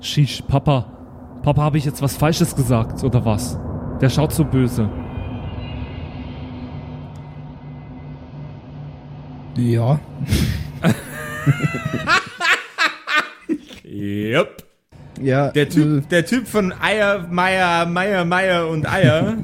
[0.00, 0.86] Shish, Papa.
[1.42, 3.58] Papa, habe ich jetzt was Falsches gesagt, oder was?
[4.00, 4.88] Der schaut so böse.
[9.56, 9.98] Ja.
[13.84, 14.64] Yep.
[15.20, 15.50] Ja.
[15.50, 19.38] Der Typ, der Typ von Eier, Meier, Meier, Meier und Eier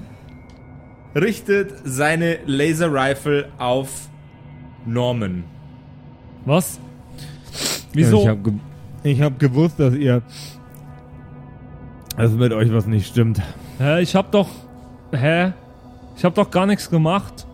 [1.14, 4.08] richtet seine Laser Rifle auf
[4.86, 5.44] Norman.
[6.46, 6.80] Was?
[7.52, 8.26] Ich Wieso?
[8.26, 8.52] habe ge
[9.06, 10.22] ich hab gewusst, dass ihr.
[12.16, 13.40] dass mit euch was nicht stimmt.
[13.78, 14.48] Hä, ich hab doch.
[15.12, 15.52] Hä?
[16.16, 17.46] Ich hab doch gar nichts gemacht.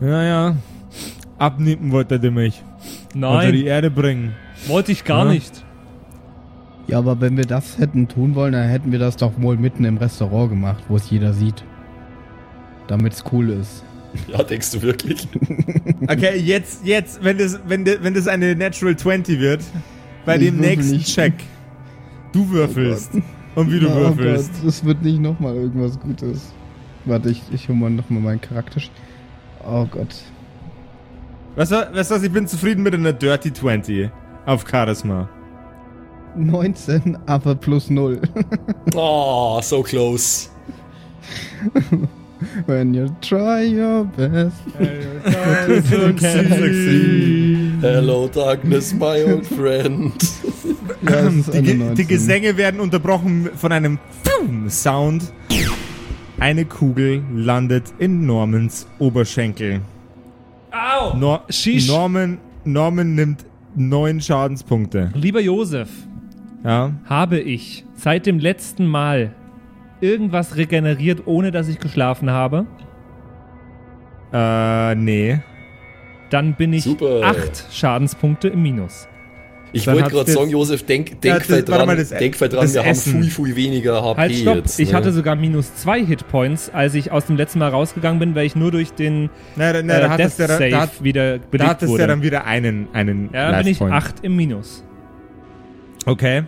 [0.00, 0.56] Ja, ja.
[1.38, 2.62] Abnippen wollte ihr mich.
[3.14, 4.34] Unter Nein, die Erde bringen.
[4.66, 5.32] wollte ich gar Ja.
[5.32, 5.64] nicht.
[6.86, 9.84] ja, aber wenn wir das hätten tun wollen, dann hätten wir das doch wohl mitten
[9.84, 11.64] im Restaurant gemacht, wo es jeder sieht.
[12.86, 13.84] Damit es cool ist.
[14.28, 15.26] Ja, denkst du wirklich?
[16.06, 19.62] Okay, jetzt, jetzt, wenn das, wenn, das, wenn das eine Natural 20 wird,
[20.24, 21.14] bei Ich dem nächsten nicht.
[21.14, 21.34] Check,
[22.32, 23.12] du würfelst.
[23.54, 24.50] und wie du Ja, würfelst.
[24.58, 26.52] aber Das wird nicht nochmal irgendwas Gutes.
[27.04, 28.80] Warte, ich, ich hole mal nochmal meinen Charakter.
[29.66, 30.14] Oh Gott.
[31.56, 34.10] Weißt du, weißt du was, ich bin zufrieden mit einer Dirty 20
[34.46, 35.28] auf Charisma.
[36.36, 38.20] 19, aber plus 0.
[38.94, 40.48] Oh, so close.
[42.66, 44.56] When you try your best.
[47.82, 50.12] Hello, darkness, my old friend.
[51.02, 51.94] Ja, Die, eine Ge 19.
[51.96, 53.98] die Gesänge werden unterbrochen von einem
[54.68, 55.32] Sound.
[56.38, 59.80] Eine Kugel landet in Normans Oberschenkel.
[60.70, 61.16] Au!
[61.16, 61.42] Nor.
[61.88, 63.44] Norman, Norman nimmt
[63.74, 65.10] neun Schadenspunkte.
[65.14, 65.88] Lieber Josef,
[66.62, 66.92] Ja.
[67.06, 69.34] habe ich seit dem letzten Mal
[70.00, 72.66] irgendwas regeneriert, ohne dass ich geschlafen habe?
[74.32, 75.40] Äh, nee.
[76.32, 77.20] Dann bin ich Super.
[77.24, 79.06] acht Schadenspunkte im Minus.
[79.74, 82.74] Ich wollte gerade sagen, Josef, denk, Ja, denk warte dran, mal, das- denk dran das
[82.74, 83.14] wir Essen.
[83.14, 84.56] haben viel, viel weniger HP Halt, stopp!
[84.56, 84.78] jetzt.
[84.80, 84.94] ich ne?
[84.96, 88.54] hatte sogar minus zwei Hitpoints, als ich aus dem letzten Mal rausgegangen bin, weil ich
[88.56, 91.38] nur durch den Na, na, äh, da Death hattest du ja, Save da, hat- wieder
[91.38, 92.02] da belegt hattest du wurde.
[92.02, 94.84] ja dann wieder einen, einen ja, dann bin ich acht im Minus.
[96.04, 96.42] Okay.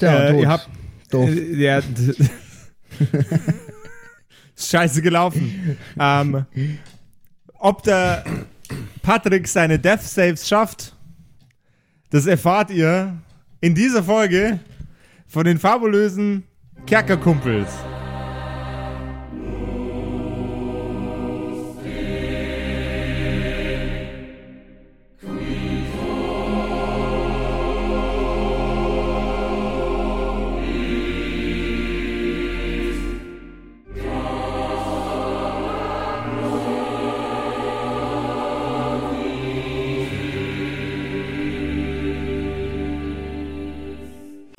[0.00, 0.68] Ja, äh, ihr habt,
[1.10, 1.28] Doof.
[1.30, 1.80] Äh, ja.
[4.56, 5.76] Scheiße gelaufen.
[5.98, 6.46] ähm,
[7.58, 8.24] ob der
[9.02, 10.94] Patrick seine Death Saves schafft,
[12.10, 13.16] das erfahrt ihr
[13.60, 14.60] in dieser Folge
[15.26, 16.44] von den fabulösen
[16.86, 17.68] Kerkerkumpels.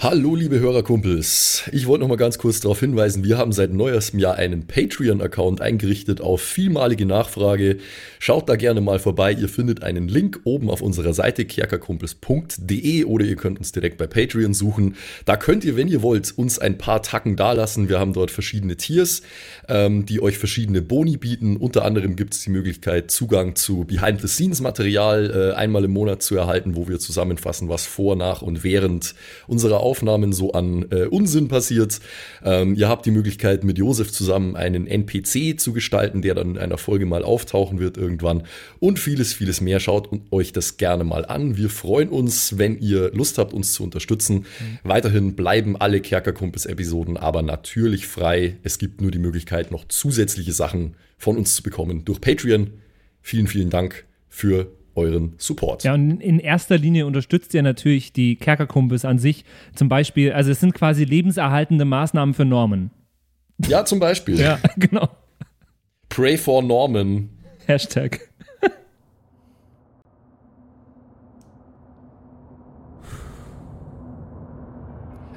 [0.03, 1.63] Hallo, liebe Hörerkumpels.
[1.71, 5.61] Ich wollte noch mal ganz kurz darauf hinweisen, wir haben seit neuestem Jahr einen Patreon-Account
[5.61, 7.77] eingerichtet auf vielmalige Nachfrage.
[8.19, 9.31] Schaut da gerne mal vorbei.
[9.31, 14.05] Ihr findet einen Link oben auf unserer Seite kerkerkumpels.de oder ihr könnt uns direkt bei
[14.05, 14.97] Patreon suchen.
[15.23, 17.87] Da könnt ihr, wenn ihr wollt, uns ein paar Tacken dalassen.
[17.87, 19.21] Wir haben dort verschiedene Tiers,
[19.69, 21.55] ähm, die euch verschiedene Boni bieten.
[21.55, 26.75] Unter anderem gibt es die Möglichkeit, Zugang zu Behind-the-Scenes-Material äh, einmal im Monat zu erhalten,
[26.75, 29.15] wo wir zusammenfassen, was vor, nach und während
[29.47, 31.99] unserer Aufnahmen so an äh, Unsinn passiert.
[32.43, 36.57] Ähm, ihr habt die Möglichkeit, mit Josef zusammen einen NPC zu gestalten, der dann in
[36.57, 38.41] einer Folge mal auftauchen wird irgendwann.
[38.79, 39.79] Und vieles, vieles mehr.
[39.79, 41.57] Schaut euch das gerne mal an.
[41.57, 44.47] Wir freuen uns, wenn ihr Lust habt, uns zu unterstützen.
[44.83, 48.57] Weiterhin bleiben alle Kerkerkumpels-Episoden aber natürlich frei.
[48.63, 52.71] Es gibt nur die Möglichkeit, noch zusätzliche Sachen von uns zu bekommen durch Patreon.
[53.21, 55.83] Vielen, vielen Dank für euren Support.
[55.83, 59.45] Ja, und in erster Linie unterstützt ihr natürlich die Kerkerkumpels an sich.
[59.75, 62.91] Zum Beispiel, also es sind quasi lebenserhaltende Maßnahmen für Norman.
[63.67, 64.39] Ja, zum Beispiel.
[64.39, 65.09] Ja, genau.
[66.09, 67.29] Pray for Norman.
[67.65, 68.29] Hashtag.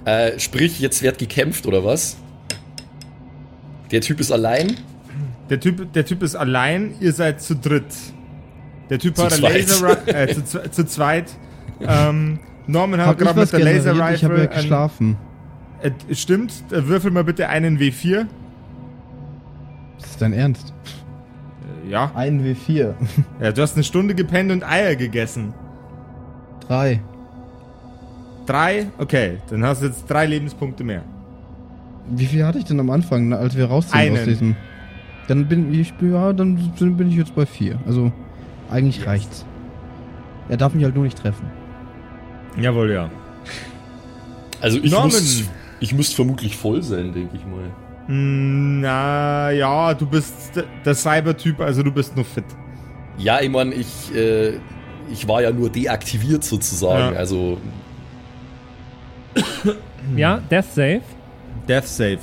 [0.04, 2.16] Äh, sprich, jetzt wird gekämpft oder was?
[3.90, 4.76] Der Typ ist allein.
[5.50, 7.84] Der typ, der typ ist allein, ihr seid zu dritt.
[8.90, 9.68] Der Typ Zu hat eine zweit.
[9.68, 11.32] Laser äh, zu, zu zweit.
[11.80, 14.16] Ähm, Norman hat gerade mit der Laser generiert?
[14.16, 14.50] Ich habe ja Rifle.
[14.56, 15.16] ein- geschlafen.
[15.82, 18.26] Äh, stimmt, äh, würfel mal bitte einen W4.
[20.00, 20.72] Das ist dein Ernst?
[21.84, 22.10] Äh, Ja.
[22.14, 22.94] Ein W4.
[23.40, 25.52] Ja, du hast eine Stunde gepennt und Eier gegessen.
[26.66, 27.00] Drei.
[28.46, 28.86] Drei?
[28.98, 31.02] Okay, dann hast du jetzt drei Lebenspunkte mehr.
[32.08, 34.16] Wie viel hatte ich denn am Anfang, ne, als wir rausziehen Einen.
[34.18, 34.56] aus diesem?
[35.28, 37.80] Dann bin ich, ja, dann bin ich jetzt bei vier.
[37.84, 38.12] Also,
[38.70, 39.44] eigentlich reicht's.
[40.48, 41.50] Er darf mich halt nur nicht treffen.
[42.60, 43.10] Jawohl, ja.
[44.60, 45.08] Also ich Norman.
[45.08, 45.44] müsste
[45.80, 47.64] ich müsst vermutlich voll sein, denke ich mal.
[48.06, 50.52] Hm, Na ja, du bist
[50.84, 52.44] der Cyber-Typ, also du bist nur fit.
[53.18, 54.58] Ja, ich meine, ich, äh,
[55.10, 57.12] ich war ja nur deaktiviert sozusagen.
[57.14, 57.18] Ja.
[57.18, 57.58] Also
[60.16, 61.00] Ja, Death Save.
[61.68, 62.18] Death Save.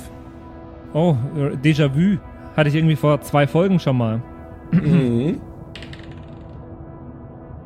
[0.92, 2.18] Oh, äh, Déjà-vu.
[2.56, 4.22] Hatte ich irgendwie vor zwei Folgen schon mal.
[4.72, 5.40] mhm.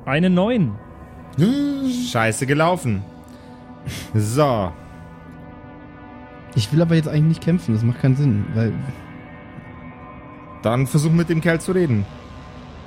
[0.08, 0.74] Eine 9.
[2.10, 3.02] Scheiße gelaufen.
[4.14, 4.72] So.
[6.54, 8.72] Ich will aber jetzt eigentlich nicht kämpfen, das macht keinen Sinn, weil
[10.62, 12.06] Dann versuch mit dem Kerl zu reden.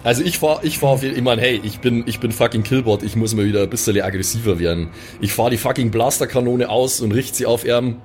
[0.03, 2.63] Also ich fahr, ich fahr auf jeden ich mein, hey, ich bin, ich bin fucking
[2.63, 4.89] Killbot, ich muss mal wieder ein bisschen aggressiver werden.
[5.19, 8.01] Ich fahr die fucking Blasterkanone aus und richte sie auf Erm.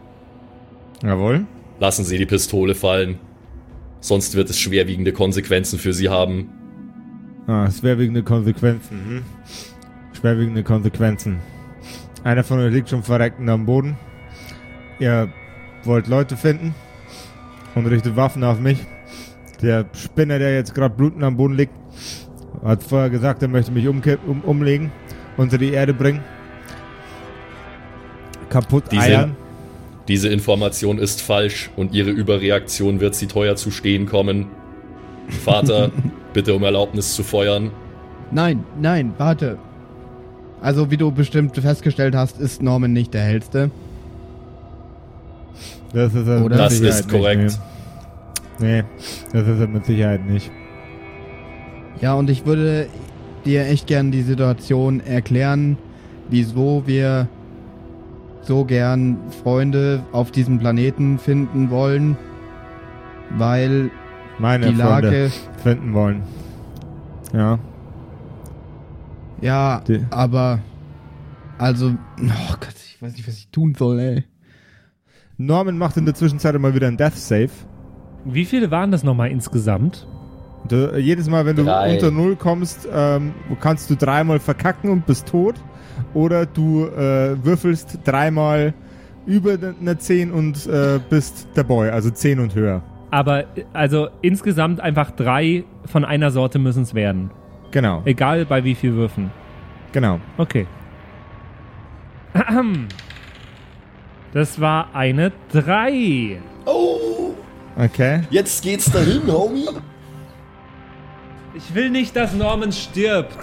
[1.02, 1.46] Jawohl.
[1.80, 3.18] Lassen Sie die Pistole fallen.
[4.00, 6.50] Sonst wird es schwerwiegende Konsequenzen für Sie haben.
[7.46, 8.90] Ah, schwerwiegende Konsequenzen.
[9.08, 9.22] Hm?
[10.18, 11.38] Schwerwiegende Konsequenzen.
[12.24, 13.96] Einer von euch liegt schon verreckend am Boden.
[14.98, 15.28] Ihr
[15.84, 16.74] wollt Leute finden
[17.74, 18.78] und richtet Waffen auf mich.
[19.62, 21.72] Der Spinner, der jetzt gerade blutend am Boden liegt,
[22.64, 24.90] hat vorher gesagt, er möchte mich umkipp, um, umlegen,
[25.36, 26.22] unter die Erde bringen.
[28.48, 29.36] Kaputt Diese- eiern.
[30.08, 34.46] Diese Information ist falsch und Ihre Überreaktion wird Sie teuer zu stehen kommen.
[35.28, 35.90] Vater,
[36.32, 37.70] bitte um Erlaubnis zu feuern.
[38.30, 39.58] Nein, nein, warte.
[40.60, 43.70] Also, wie du bestimmt festgestellt hast, ist Norman nicht der hellste.
[45.92, 46.56] Das ist er Oder?
[46.56, 47.42] mit Das Sicherheit ist korrekt.
[47.42, 47.60] Nicht,
[48.58, 48.82] nee.
[48.82, 48.88] nee,
[49.32, 50.50] das ist er mit Sicherheit nicht.
[52.00, 52.88] Ja, und ich würde
[53.44, 55.78] dir echt gern die Situation erklären,
[56.28, 57.28] wieso wir
[58.42, 62.16] so gern Freunde auf diesem Planeten finden wollen.
[63.30, 63.90] Weil
[64.38, 65.32] Meine die Freunde Lage.
[65.62, 66.22] finden wollen.
[67.32, 67.58] Ja.
[69.40, 70.60] Ja, Die- aber.
[71.58, 71.92] Also.
[72.20, 74.24] Oh Gott, ich weiß nicht, was ich tun soll, ey.
[75.38, 77.50] Norman macht in der Zwischenzeit immer wieder einen Death Save.
[78.24, 80.06] Wie viele waren das nochmal insgesamt?
[80.68, 81.92] Du, jedes Mal, wenn du Drei.
[81.94, 85.54] unter Null kommst, ähm, kannst du dreimal verkacken und bist tot.
[86.14, 88.74] Oder du äh, würfelst dreimal
[89.26, 92.82] über eine 10 und äh, bist der Boy, also 10 und höher.
[93.10, 97.30] Aber also insgesamt einfach drei von einer Sorte müssen es werden.
[97.70, 99.30] Genau, Egal bei wie viel Würfen.
[99.92, 100.20] genau.
[100.38, 100.66] Okay.
[102.34, 102.88] Ahem.
[104.32, 106.38] Das war eine 3.
[106.66, 107.30] Oh,
[107.78, 108.20] Okay.
[108.28, 109.66] jetzt geht's dahin, Homie.
[111.54, 113.38] Ich will nicht, dass Norman stirbt.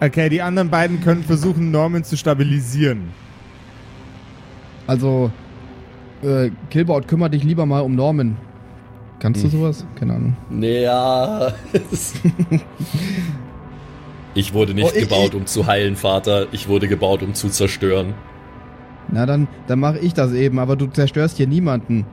[0.00, 3.10] Okay, die anderen beiden können versuchen, Norman zu stabilisieren.
[4.86, 5.30] Also.
[6.22, 8.36] Äh, Killboard, kümmere dich lieber mal um Norman.
[9.22, 9.86] Kannst du sowas?
[9.94, 10.36] Keine Ahnung.
[10.50, 11.52] Naja.
[14.34, 16.48] ich wurde nicht Oh, ich- gebaut, um zu heilen, Vater.
[16.50, 18.14] Ich wurde gebaut, um zu zerstören.
[19.12, 22.04] Na, dann, dann mache ich das eben, aber du zerstörst hier niemanden.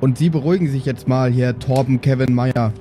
[0.00, 2.72] Und sie beruhigen sich jetzt mal hier, Torben, Kevin, Meyer.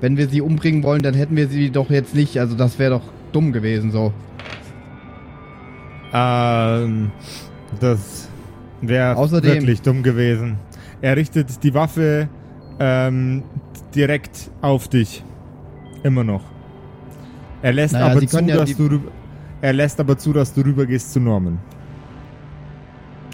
[0.00, 2.40] Wenn wir sie umbringen wollen, dann hätten wir sie doch jetzt nicht.
[2.40, 3.02] Also das wäre doch
[3.32, 4.14] dumm gewesen so.
[6.14, 7.10] Ähm,
[7.78, 8.30] das
[8.80, 10.56] wäre wirklich dumm gewesen.
[11.02, 12.30] Er richtet die Waffe
[12.78, 13.42] ähm,
[13.94, 15.22] direkt auf dich.
[16.02, 16.42] Immer noch.
[17.62, 19.10] Er lässt Naja, aber zu, ja dass die- du rüber-
[19.62, 21.58] er lässt aber zu, dass du rübergehst zu Norman.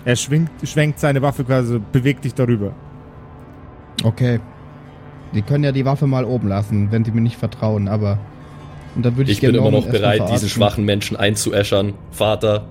[0.05, 2.73] Er schwingt, schwenkt seine Waffe quasi, bewegt dich darüber.
[4.05, 4.41] Okay.
[5.33, 8.19] Sie können ja die Waffe mal oben lassen, wenn sie mir nicht vertrauen, aber.
[8.95, 11.95] Und dann würde ich, Ich bin immer noch bereit, diesen schwachen Menschen einzuäschern.
[12.11, 12.65] Vater,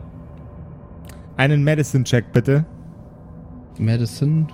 [1.38, 2.66] Einen Medicine-Check bitte.
[3.80, 4.46] Medicine.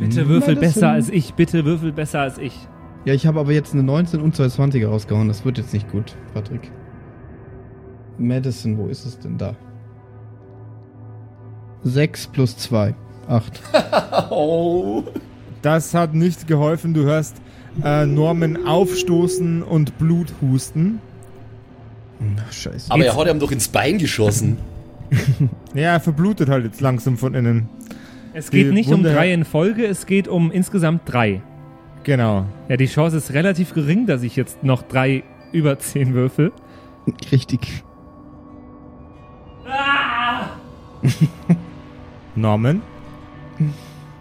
[0.00, 0.60] Bitte würfel Medicine.
[0.60, 1.34] besser als ich.
[1.34, 2.54] Bitte würfel besser als ich.
[3.04, 5.28] Ja, ich habe aber jetzt eine 19 und zwei 20er rausgehauen.
[5.28, 6.70] Das wird jetzt nicht gut, Patrick.
[8.18, 9.54] Medicine, wo ist es denn da?
[11.84, 12.94] 6 plus 2.
[13.28, 13.60] 8.
[14.30, 15.02] Oh.
[15.62, 16.94] Das hat nicht geholfen.
[16.94, 17.36] Du hörst
[17.82, 21.00] äh, Norman aufstoßen und Blut husten.
[22.38, 22.90] Ach, scheiße.
[22.90, 24.58] Aber er hat ihm doch ins Bein geschossen.
[25.74, 27.68] Ja, er verblutet halt jetzt langsam von innen.
[28.32, 31.42] Es geht nicht um Wunde- drei in Folge, es geht um insgesamt drei.
[32.04, 32.46] Genau.
[32.68, 36.52] Ja, die Chance ist relativ gering, dass ich jetzt noch drei über zehn würfel.
[37.32, 37.82] Richtig.
[42.36, 42.82] Norman?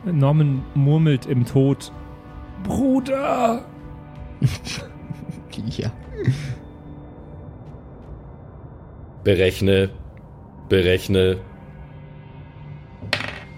[0.05, 1.91] Norman murmelt im Tod.
[2.63, 3.63] Bruder!
[5.77, 5.91] Ja.
[9.25, 9.89] Berechne,
[10.69, 11.37] berechne.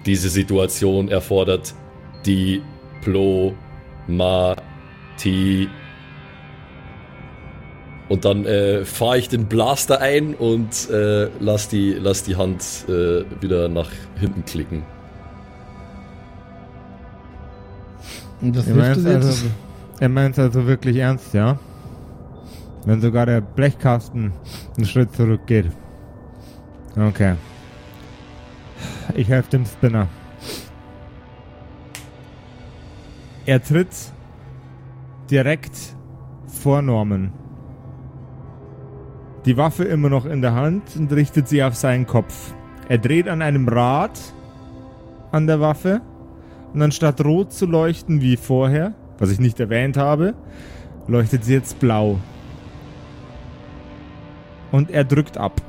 [0.05, 1.73] Diese Situation erfordert
[2.25, 3.57] Diplomatie.
[8.09, 12.61] Und dann äh, fahre ich den Blaster ein und äh, lass, die, lass die Hand
[12.89, 13.89] äh, wieder nach
[14.19, 14.83] hinten klicken.
[18.41, 19.47] Und was Er meint das also,
[19.99, 21.57] er meint's also wirklich ernst, ja?
[22.85, 24.33] Wenn sogar der Blechkasten
[24.75, 25.67] einen Schritt zurückgeht.
[26.97, 27.35] Okay.
[29.15, 30.07] Ich helfe dem Spinner.
[33.45, 34.11] Er tritt
[35.29, 35.95] direkt
[36.47, 37.31] vor Norman.
[39.45, 42.53] Die Waffe immer noch in der Hand und richtet sie auf seinen Kopf.
[42.87, 44.19] Er dreht an einem Rad
[45.31, 46.01] an der Waffe
[46.73, 50.35] und anstatt rot zu leuchten wie vorher, was ich nicht erwähnt habe,
[51.07, 52.19] leuchtet sie jetzt blau.
[54.71, 55.61] Und er drückt ab.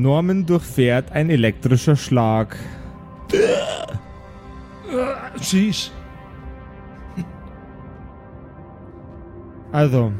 [0.00, 2.56] Norman durchfährt ein elektrischer Schlag.
[5.40, 5.90] Sheesh.
[9.72, 10.12] Also,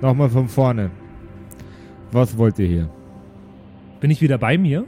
[0.00, 0.90] nochmal von vorne.
[2.10, 2.90] Was wollt ihr hier?
[4.00, 4.84] Bin ich wieder bei mir?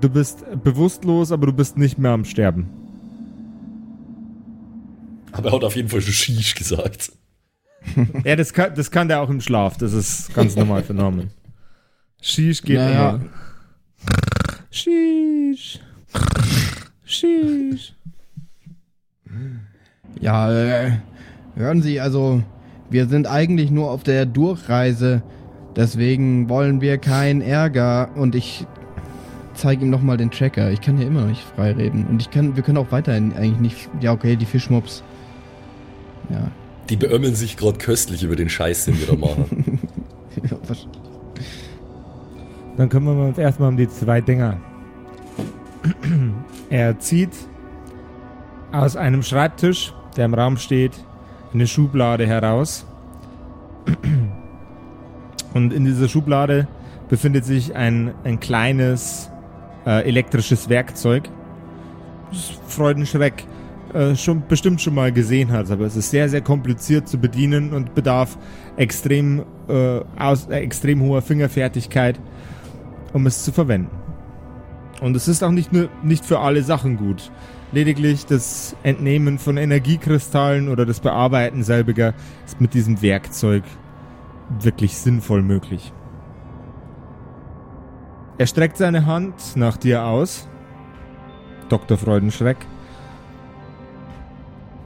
[0.00, 2.68] Du bist bewusstlos, aber du bist nicht mehr am Sterben.
[5.32, 7.12] Aber er hat auf jeden Fall schon Shish gesagt.
[8.24, 9.76] Ja, das kann, das kann der auch im Schlaf.
[9.76, 11.30] Das ist ganz normal für Norman.
[12.26, 13.10] Sheesh geht Naja.
[13.10, 13.20] immer.
[14.70, 15.78] Sheesh.
[17.04, 17.94] Sheesh.
[20.20, 20.90] Ja, äh,
[21.54, 22.42] hören Sie, also
[22.90, 25.22] wir sind eigentlich nur auf der Durchreise.
[25.76, 28.66] Deswegen wollen wir keinen Ärger und ich
[29.54, 30.70] zeige ihm nochmal den Tracker.
[30.72, 32.06] Ich kann ja immer noch nicht frei reden.
[32.08, 33.88] Und ich kann, wir können auch weiterhin eigentlich nicht.
[34.00, 35.04] Ja, okay, die Fischmops.
[36.30, 36.50] Ja.
[36.90, 39.78] Die beömmeln sich gerade köstlich über den Scheiß, den wir da machen.
[40.66, 40.88] Was-
[42.76, 44.58] Dann kümmern wir uns erstmal um die zwei Dinger.
[46.70, 47.30] Er zieht
[48.72, 50.92] aus einem Schreibtisch, der im Raum steht,
[51.54, 52.86] eine Schublade heraus.
[55.54, 56.66] Und in dieser Schublade
[57.08, 59.30] befindet sich ein, ein kleines
[59.86, 61.30] äh, elektrisches Werkzeug.
[62.30, 63.44] Das Freudenschreck
[63.94, 67.72] äh, schon bestimmt schon mal gesehen hat, aber es ist sehr, sehr kompliziert zu bedienen
[67.72, 68.36] und bedarf
[68.76, 72.20] extrem, äh, aus, äh, extrem hoher Fingerfertigkeit,
[73.16, 73.96] um es zu verwenden.
[75.00, 77.32] Und es ist auch nicht nur nicht für alle Sachen gut.
[77.72, 82.12] Lediglich das Entnehmen von Energiekristallen oder das Bearbeiten selbiger
[82.44, 83.62] ist mit diesem Werkzeug
[84.60, 85.94] wirklich sinnvoll möglich.
[88.36, 90.46] Er streckt seine Hand nach dir aus,
[91.70, 91.96] Dr.
[91.96, 92.58] Freudenschreck,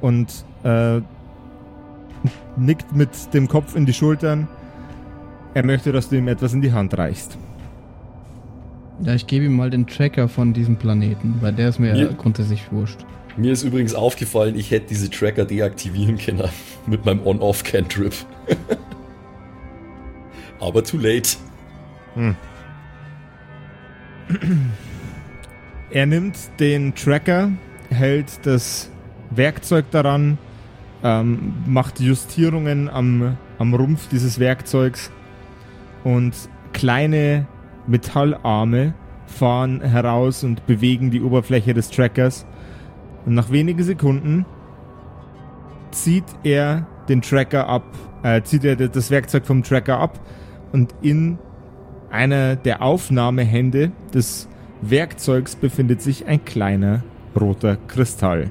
[0.01, 1.01] und äh,
[2.57, 4.47] nickt mit dem Kopf in die Schultern.
[5.53, 7.37] Er möchte, dass du ihm etwas in die Hand reichst.
[9.03, 12.09] Ja, ich gebe ihm mal den Tracker von diesem Planeten, weil der ist mir Ja.
[12.13, 12.99] grundsätzlich wurscht.
[13.37, 16.43] Mir ist übrigens aufgefallen, ich hätte diese Tracker deaktivieren können
[16.87, 18.13] mit meinem On-Off-Cantrip.
[20.61, 21.37] Aber too late.
[25.91, 27.51] Er nimmt den Tracker,
[27.89, 28.91] hält das
[29.31, 30.37] Werkzeug daran,
[31.03, 35.11] ähm, macht Justierungen am, am Rumpf dieses Werkzeugs
[36.05, 36.35] und
[36.75, 37.47] kleine
[37.91, 38.95] Metallarme
[39.27, 42.47] fahren heraus und bewegen die Oberfläche des Trackers.
[43.27, 44.47] Und nach wenigen Sekunden
[45.91, 47.85] zieht er den Tracker ab,
[48.23, 50.21] äh, zieht er das Werkzeug vom Tracker ab
[50.73, 51.39] und in
[52.11, 54.49] einer der Aufnahmehände des
[54.83, 57.03] Werkzeugs befindet sich ein kleiner
[57.39, 58.51] roter Kristall.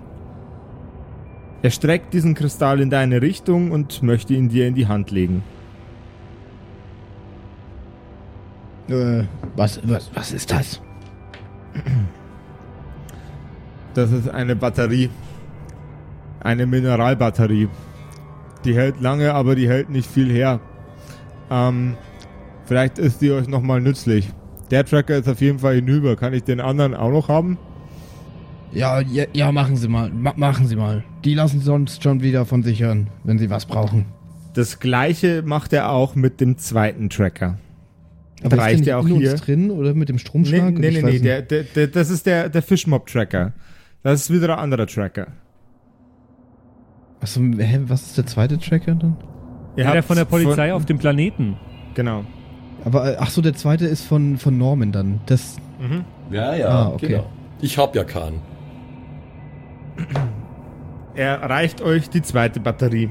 [1.62, 5.44] Er streckt diesen Kristall in deine Richtung und möchte ihn dir in die Hand legen.
[8.90, 9.24] Äh,
[9.56, 10.82] was, was, was ist das?
[13.94, 15.10] Das ist eine Batterie.
[16.42, 17.68] Eine Mineralbatterie.
[18.66, 20.60] Die hält lange, aber die hält nicht viel her.
[21.50, 21.96] Ähm,
[22.66, 24.30] vielleicht ist die euch nochmal nützlich.
[24.72, 26.16] Der Tracker ist auf jeden Fall hinüber.
[26.16, 27.58] Kann ich den anderen auch noch haben?
[28.72, 30.12] Ja, ja, ja, machen Sie mal.
[30.12, 31.04] Ma machen Sie mal.
[31.26, 34.06] Die lassen sonst schon wieder von sich hören, wenn Sie was brauchen.
[34.54, 37.58] Das gleiche macht er auch mit dem zweiten Tracker.
[38.44, 39.32] Aber Reicht ist der ja nicht auch in hier.
[39.34, 40.74] uns drin oder mit dem Nee, Stromschlag?
[40.74, 41.26] nee, nee, nee nicht.
[41.26, 43.54] der, der, der, das ist der, der Fishmob-Tracker.
[44.04, 45.28] Das ist wieder ein anderer Tracker.
[47.22, 49.18] Achso, hä, was ist der zweite Tracker dann?
[49.76, 51.58] Ihr Ja, der von der Polizei von- auf dem Planeten.
[51.96, 52.24] Genau.
[52.86, 55.20] Aber, äh, ach so, der zweite ist von, von Norman dann.
[55.26, 55.58] Das,
[56.32, 57.08] Ja, ja, Ah, okay.
[57.08, 57.30] genau.
[57.62, 58.40] Ich hab ja keinen.
[61.16, 63.10] Er reicht euch die zweite Batterie.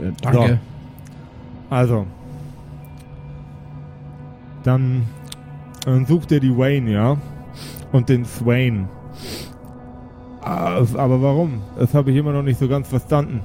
[0.00, 0.58] Äh, danke.
[1.70, 2.06] Also.
[4.64, 5.02] Dann,
[5.84, 7.16] dann sucht ihr die Wayne, ja?
[7.90, 8.88] Und den Swain.
[10.40, 11.62] Ah, Aber warum?
[11.78, 13.40] Das habe ich immer noch nicht so ganz verstanden.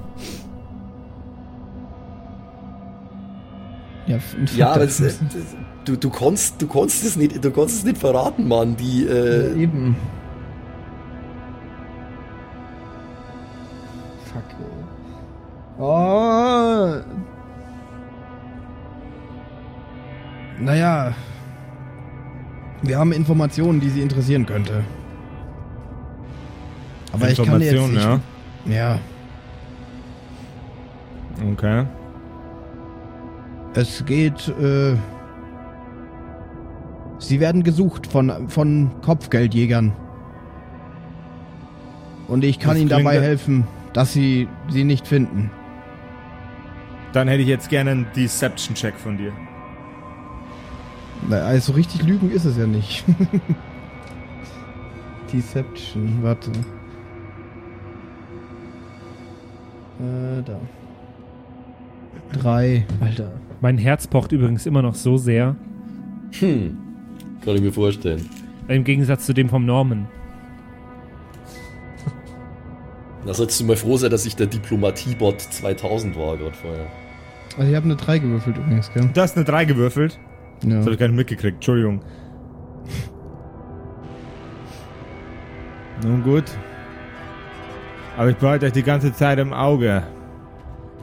[4.07, 4.17] Ja,
[4.55, 5.25] Ja, aber das, dazu.
[5.25, 8.75] das, du, du konntest, du konntest es nicht, du konntest es nicht verraten, Mann.
[8.77, 9.95] Die, äh, Ja, eben.
[15.79, 16.95] Oh.
[20.59, 21.13] Naja.
[22.81, 24.83] Wir haben Informationen, die Sie interessieren könnte.
[27.11, 28.03] Aber ich kann jetzt nicht.
[28.03, 28.19] ja.
[28.65, 28.99] Ja.
[31.51, 31.85] Okay.
[33.73, 34.95] Es geht, äh.
[37.19, 39.91] Sie werden gesucht von, von Kopfgeldjägern.
[42.27, 45.49] Und ich kann Das Ihnen dabei helfen, dass Sie sie nicht finden.
[47.17, 49.33] Dann hätte ich jetzt gerne einen Deception-Check von dir.
[51.27, 53.03] Na, Also richtig lügen ist es ja nicht.
[55.33, 56.51] Deception, warte.
[59.99, 60.59] Äh, da.
[62.33, 62.85] Drei.
[62.99, 63.31] Alter.
[63.61, 65.55] Mein Herz pocht übrigens immer noch so sehr.
[66.39, 66.77] hm,
[67.43, 68.29] kann ich mir vorstellen.
[68.67, 70.07] Im Gegensatz zu dem vom Norman.
[73.25, 76.85] Da solltest du mal froh sein, dass ich der Diplomatiebot 2000 war gerade vorher.
[77.57, 79.09] Also ich habe eine 3 gewürfelt übrigens, gell?
[79.11, 80.19] Du hast eine 3 gewürfelt.
[80.63, 80.75] Ja.
[80.75, 81.55] Das habe ich gar nicht mitgekriegt.
[81.55, 82.01] Entschuldigung.
[86.03, 86.45] Nun gut.
[88.15, 90.03] Aber ich behalte euch die ganze Zeit im Auge.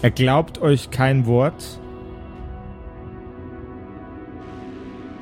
[0.03, 1.81] Er glaubt euch kein Wort.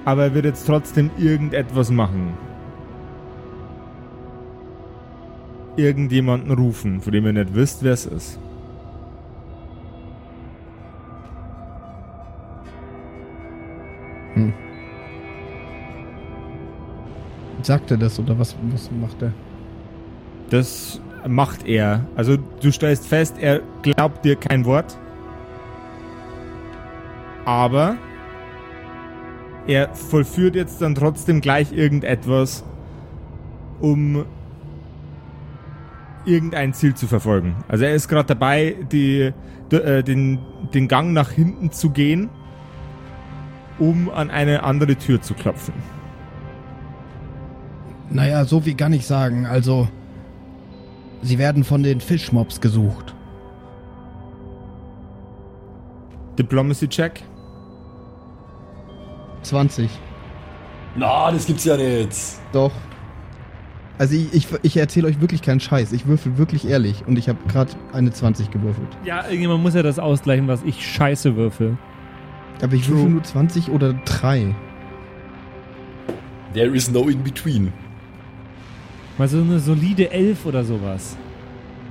[0.04, 2.34] Aber er wird jetzt trotzdem irgendetwas machen.
[5.76, 8.38] Irgendjemanden rufen, von dem ihr nicht wisst, wer es ist.
[17.62, 19.32] Sagt er das oder was, was macht er?
[20.50, 22.04] Das macht er.
[22.16, 24.98] Also du stellst fest, er glaubt dir kein Wort.
[27.44, 27.96] Aber
[29.66, 32.64] er vollführt jetzt dann trotzdem gleich irgendetwas,
[33.80, 34.24] um
[36.24, 37.56] irgendein Ziel zu verfolgen.
[37.68, 39.32] Also er ist gerade dabei, die,
[39.70, 40.38] d- äh, den,
[40.72, 42.28] den Gang nach hinten zu gehen,
[43.78, 45.74] um an eine andere Tür zu klopfen.
[48.12, 49.46] Naja, so wie kann ich sagen.
[49.46, 49.88] Also,
[51.22, 53.14] sie werden von den Fischmobs gesucht.
[56.38, 57.22] Diplomacy Check.
[59.42, 59.90] 20.
[60.94, 62.16] Na, das gibt's ja nicht.
[62.52, 62.72] Doch.
[63.98, 65.92] Also ich, ich, ich erzähle euch wirklich keinen Scheiß.
[65.92, 67.04] Ich würfel wirklich ehrlich.
[67.06, 68.88] Und ich habe gerade eine 20 gewürfelt.
[69.04, 71.76] Ja, irgendjemand muss ja das ausgleichen, was ich scheiße würfel.
[72.62, 74.54] Aber ich würfel nur 20 oder 3.
[76.54, 77.72] There is no in between.
[79.22, 81.16] Mal so eine solide Elf oder sowas.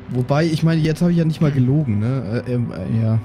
[0.10, 2.44] Wobei, ich meine, jetzt habe ich ja nicht mal gelogen, ne?
[2.46, 3.20] Äh, ähm, äh, ja.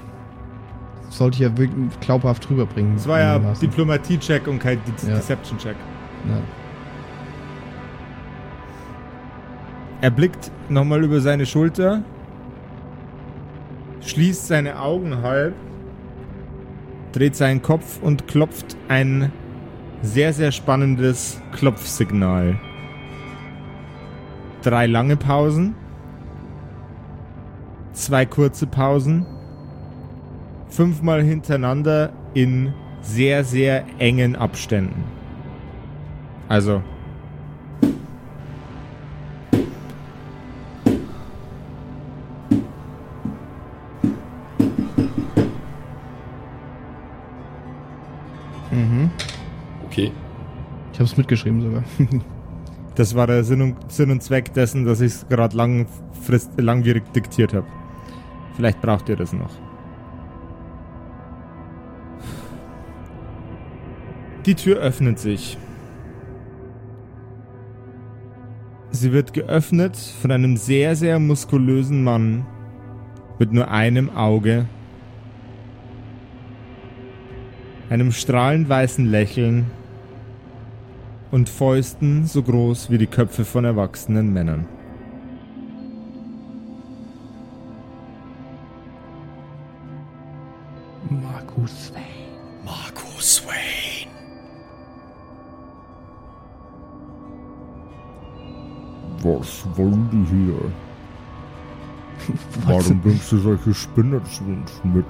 [1.07, 2.93] Das sollte ich ja wirklich glaubhaft rüberbringen.
[2.95, 3.37] Das war ja.
[3.37, 5.15] Diplomatie-Check und kein De Ja.
[5.17, 5.75] Deception-Check.
[6.29, 6.37] ja.
[9.99, 12.01] Er blickt nochmal über seine Schulter,
[13.99, 15.53] schließt seine Augen halb,
[17.11, 19.33] dreht seinen Kopf und klopft ein
[20.01, 22.57] sehr, sehr spannendes Klopfsignal.
[24.61, 25.75] Drei lange Pausen,
[27.93, 29.25] zwei kurze Pausen,
[30.69, 35.03] fünfmal hintereinander in sehr, sehr engen Abständen.
[36.49, 36.81] Also
[48.71, 49.09] Mhm.
[49.85, 50.11] Okay.
[50.91, 51.83] Ich habe es mitgeschrieben sogar.
[52.97, 57.53] Das war der Sinn und, Sinn und Zweck dessen, dass ich es gerade langwierig diktiert
[57.53, 57.67] habe.
[58.55, 59.51] Vielleicht braucht ihr das noch.
[64.47, 65.59] Die Tür öffnet sich.
[68.89, 72.47] Sie wird geöffnet von einem sehr, sehr muskulösen Mann
[73.37, 74.65] mit nur einem Auge,
[77.91, 79.67] einem strahlend weißen Lächeln
[81.31, 84.65] und Fäusten so groß wie die Köpfe von erwachsenen Männern.
[91.09, 92.05] Markus Wayne.
[92.65, 94.11] Markus Wayne.
[99.23, 100.71] Was wollen die hier?
[102.65, 105.05] Warum bringst du solche Spinner zu uns mit?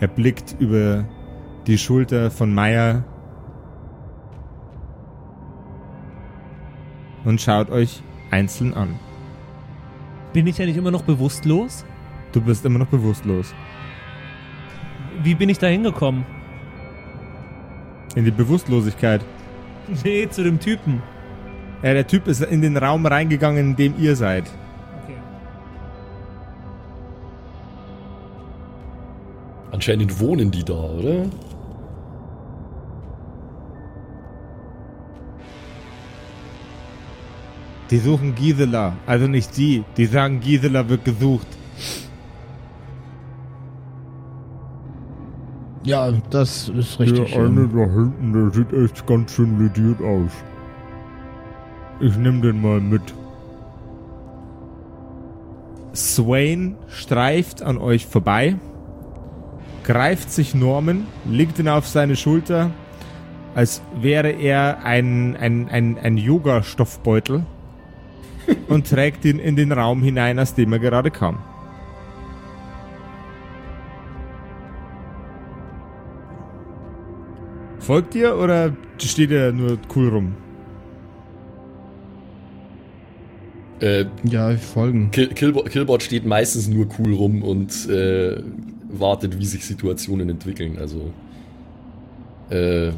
[0.00, 1.04] Er blickt über
[1.66, 3.04] die Schulter von Meier
[7.24, 8.98] und schaut euch einzeln an.
[10.32, 11.84] Bin ich ja nicht immer noch bewusstlos?
[12.32, 13.54] Du bist immer noch bewusstlos.
[15.22, 16.26] Wie bin ich da hingekommen?
[18.14, 19.24] In die Bewusstlosigkeit.
[20.02, 21.02] Nee, zu dem Typen.
[21.82, 24.50] Ja, der Typ ist in den Raum reingegangen, in dem ihr seid.
[25.02, 25.16] Okay.
[29.70, 31.26] Anscheinend wohnen die da, oder?
[37.94, 39.84] Die suchen Gisela, also nicht sie.
[39.96, 41.46] Die sagen, Gisela wird gesucht.
[45.84, 47.32] Ja, das ist richtig.
[47.32, 50.32] Der eine da hinten, der sieht echt ganz schön lediert aus.
[52.00, 53.14] Ich nehm den mal mit.
[55.94, 58.56] Swain streift an euch vorbei,
[59.84, 62.72] greift sich Norman, legt ihn auf seine Schulter,
[63.54, 67.44] als wäre er ein, ein, ein, ein Yoga-Stoffbeutel
[68.68, 71.38] und trägt ihn in den Raum hinein, aus dem er gerade kam.
[77.78, 80.34] Folgt ihr oder steht er nur cool rum?
[83.80, 85.10] Äh, ja, wir folgen.
[85.10, 88.42] Kill Killbot, Killbot steht meistens nur cool rum und äh,
[88.88, 90.78] wartet, wie sich Situationen entwickeln.
[90.78, 91.10] Also.
[92.48, 92.92] Äh,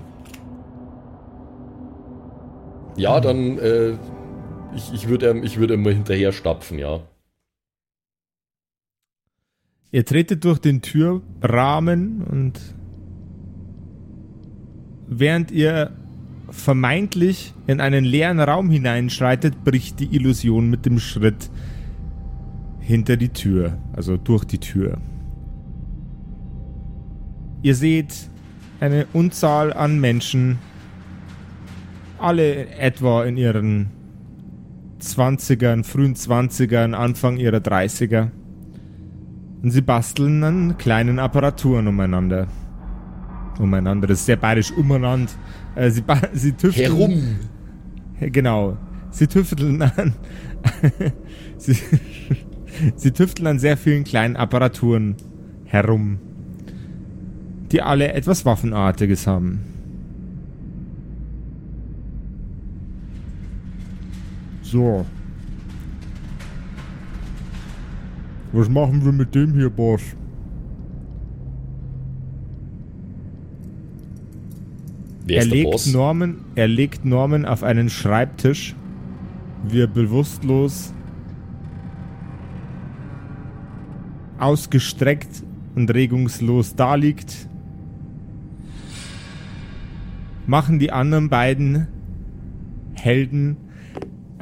[2.96, 3.58] ja, dann.
[4.76, 7.00] Ich ich würde ich würd ihm mal hinterher stapfen, ja.
[9.90, 12.60] Ihr tretet durch den Türrahmen und
[15.06, 15.92] während ihr
[16.50, 21.50] vermeintlich in einen leeren Raum hineinschreitet, bricht die Illusion mit dem Schritt
[22.80, 24.98] hinter die Tür, also durch die Tür.
[27.62, 28.28] Ihr seht
[28.80, 30.58] eine Unzahl an Menschen,
[32.18, 33.95] alle etwa in ihren
[35.00, 38.30] 20ern, frühen 20ern, Anfang ihrer 30er.
[39.62, 42.46] Und sie basteln an kleinen Apparaturen umeinander.
[43.58, 45.32] Umeinander, das ist sehr bayerisch umeinander.
[45.74, 46.96] Äh, sie, sie tüfteln.
[46.96, 47.36] Herum!
[48.20, 48.76] Genau.
[49.10, 50.14] Sie tüfteln an.
[51.56, 51.76] sie,
[52.96, 55.16] sie tüfteln an sehr vielen kleinen Apparaturen
[55.64, 56.18] herum,
[57.72, 59.75] die alle etwas Waffenartiges haben.
[64.70, 65.06] So.
[68.52, 70.02] Was machen wir mit dem hier, Boss?
[75.24, 75.92] Wer Er legt, Boss?
[75.92, 78.74] Norman, er legt Norman auf einen Schreibtisch,
[79.68, 80.92] wie er bewusstlos
[84.38, 85.44] ausgestreckt
[85.76, 87.48] und regungslos daliegt.
[90.46, 91.86] Machen die anderen beiden
[92.94, 93.58] Helden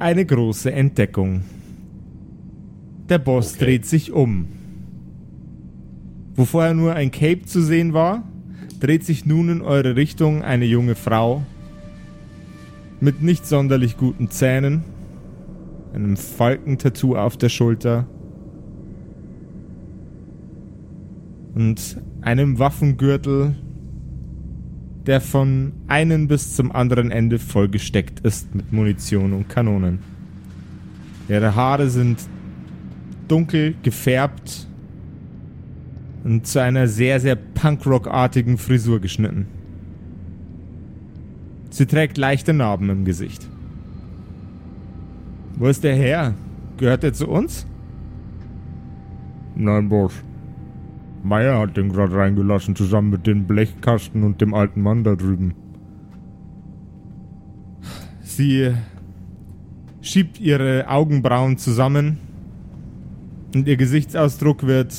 [0.04, 1.44] eine große Entdeckung.
[3.08, 3.64] Der Boss Okay.
[3.64, 4.48] dreht sich um.
[6.34, 8.22] Wo vorher nur ein Cape zu sehen war,
[8.80, 11.42] dreht sich nun in eure Richtung eine junge Frau
[13.00, 14.84] mit nicht sonderlich guten Zähnen,
[15.94, 18.06] einem Falkentattoo auf der Schulter
[21.54, 23.54] und einem Waffengürtel,
[25.06, 29.98] der von einem bis zum anderen Ende vollgesteckt ist mit Munition und Kanonen.
[31.28, 32.18] Ihre Haare sind
[33.28, 34.66] dunkel gefärbt
[36.24, 39.46] und zu einer sehr, sehr Punkrock-artigen Frisur geschnitten.
[41.70, 43.48] Sie trägt leichte Narben im Gesicht.
[45.56, 46.34] Wo ist der her?
[46.76, 47.66] Gehört er zu uns?
[49.54, 50.12] Nein, Boss.
[51.24, 55.54] Meier hat den gerade reingelassen, zusammen mit dem Blechkasten und dem alten Mann da drüben.
[58.22, 58.72] Sie
[60.02, 62.18] schiebt ihre Augenbrauen zusammen
[63.54, 64.92] und ihr Gesichtsausdruck wird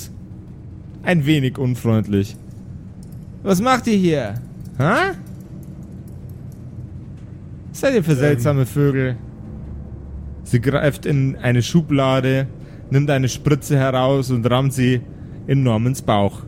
[1.03, 2.35] ein wenig unfreundlich.
[3.43, 4.33] Was macht ihr hier?
[4.79, 5.13] Hä?
[7.69, 9.15] Was seid ihr für seltsame Vögel?
[10.43, 12.47] Sie greift in eine Schublade,
[12.89, 15.01] nimmt eine Spritze heraus und rammt sie
[15.47, 16.43] in Normans Bauch.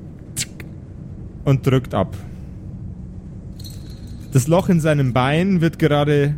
[1.43, 2.15] Und drückt ab.
[4.33, 6.37] Das Loch in seinem Bein wird gerade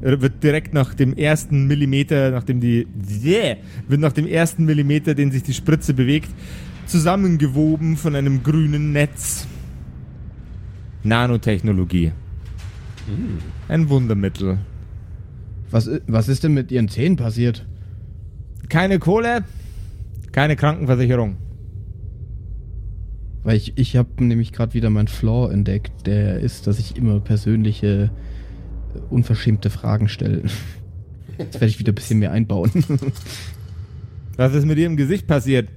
[0.00, 2.86] äh, wird direkt nach dem ersten Millimeter, nachdem die
[3.24, 3.56] yeah,
[3.88, 6.30] wird nach dem ersten Millimeter, den sich die Spritze bewegt,
[6.86, 9.46] zusammengewoben von einem grünen Netz.
[11.04, 12.12] Nanotechnologie.
[13.68, 14.58] Ein Wundermittel.
[15.70, 17.66] Was, was ist denn mit ihren Zähnen passiert?
[18.68, 19.44] Keine Kohle,
[20.32, 21.36] keine Krankenversicherung.
[23.48, 27.18] Weil ich, ich habe nämlich gerade wieder meinen Flaw entdeckt, der ist, dass ich immer
[27.18, 28.10] persönliche,
[28.94, 30.42] äh, unverschämte Fragen stelle.
[31.38, 32.70] Jetzt werde ich wieder ein bisschen mehr einbauen.
[34.36, 35.70] Was ist mit ihrem Gesicht passiert?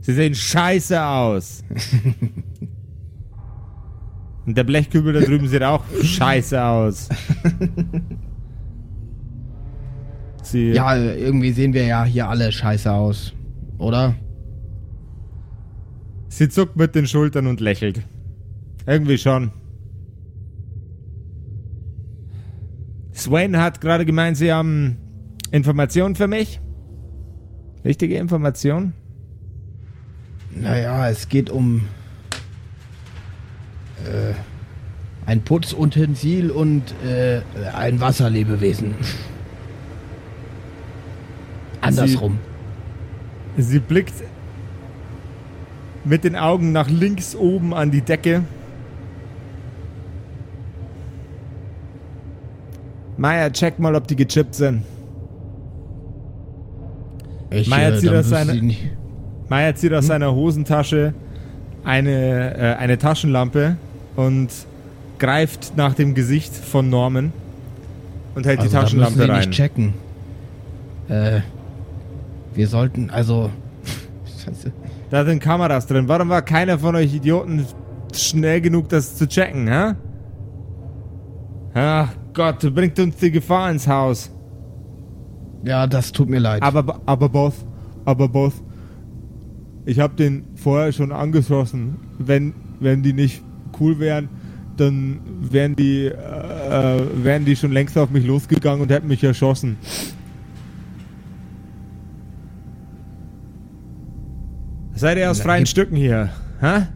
[0.00, 1.62] Sie sehen scheiße aus.
[4.44, 7.10] Und der Blechkübel da drüben sieht auch scheiße aus.
[10.42, 13.32] Sie, ja, irgendwie sehen wir ja hier alle scheiße aus.
[13.78, 14.16] Oder?
[16.28, 18.02] Sie zuckt mit den Schultern und lächelt.
[18.86, 19.52] Irgendwie schon.
[23.14, 24.96] Swain hat gerade gemeint, Sie haben
[25.50, 26.60] Informationen für mich?
[27.82, 28.92] Wichtige Informationen?
[30.50, 31.82] Naja, es geht um
[34.04, 34.34] äh,
[35.26, 37.40] ein Putzutensil und äh,
[37.74, 38.94] ein Wasserlebewesen.
[41.80, 42.38] Andersrum.
[43.56, 44.14] Sie blickt
[46.04, 48.42] mit den Augen nach links oben an die Decke.
[53.16, 54.82] Maya, check mal, ob die gechippt sind.
[57.50, 58.54] Ich, Meier zieht dann aus seiner-.
[59.48, 61.14] Maya zieht aus seiner Hosentasche
[61.84, 63.76] eine, äh, eine Taschenlampe
[64.16, 64.48] und
[65.18, 67.32] greift nach dem Gesicht von Norman
[68.34, 69.48] und hält Also, die da müssen Taschenlampe rein.
[69.48, 69.94] nicht checken.
[71.08, 71.40] Äh,
[72.54, 73.50] wir sollten, also.
[74.44, 74.72] Scheiße.
[75.14, 76.08] Da sind Kameras drin.
[76.08, 77.64] Warum war keiner von euch Idioten
[78.12, 79.94] schnell genug, das zu checken, hä?
[81.72, 84.32] Ach Gott, du bringst uns die Gefahr ins Haus.
[85.62, 86.64] Ja, das tut mir leid.
[86.64, 87.64] Aber, aber Boss,
[88.04, 88.54] aber Boss,
[89.84, 91.96] ich habe den vorher schon angeschossen.
[92.18, 93.40] Wenn, wenn die nicht
[93.78, 94.28] cool wären,
[94.76, 99.76] dann wären die, äh, wären die schon längst auf mich losgegangen und hätten mich erschossen.
[104.94, 106.30] Seid ihr aus Na, freien Stücken hier?
[106.60, 106.86] Hä?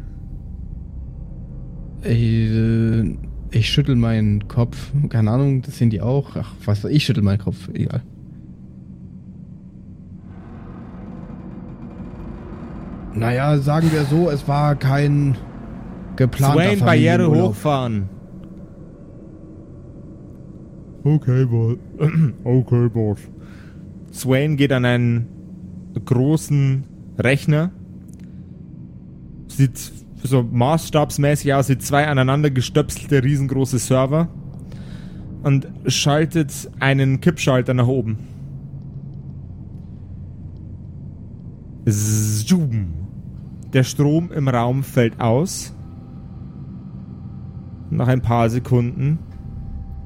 [2.02, 3.16] Ich, äh,
[3.50, 4.92] ich schüttel meinen Kopf.
[5.08, 6.37] Keine Ahnung, das sind die auch.
[6.37, 7.68] Ach, was weiß ich, schüttel meinen Kopf.
[7.74, 8.02] Egal.
[13.14, 15.37] Naja, sagen wir so, es war kein
[16.14, 18.08] geplanter Swain, Barriere hochfahren.
[21.02, 21.76] Okay, Boss.
[22.44, 23.18] okay, Boss.
[24.12, 25.26] Swain geht an einen
[26.04, 26.84] großen
[27.18, 27.72] Rechner.
[29.59, 29.90] Sieht
[30.23, 34.29] so maßstabsmäßig aus wie zwei aneinander gestöpselte riesengroße Server.
[35.42, 38.18] Und schaltet einen Kippschalter nach oben.
[41.87, 42.90] Zoom.
[43.73, 45.75] Der Strom im Raum fällt aus.
[47.90, 49.18] Nach ein paar Sekunden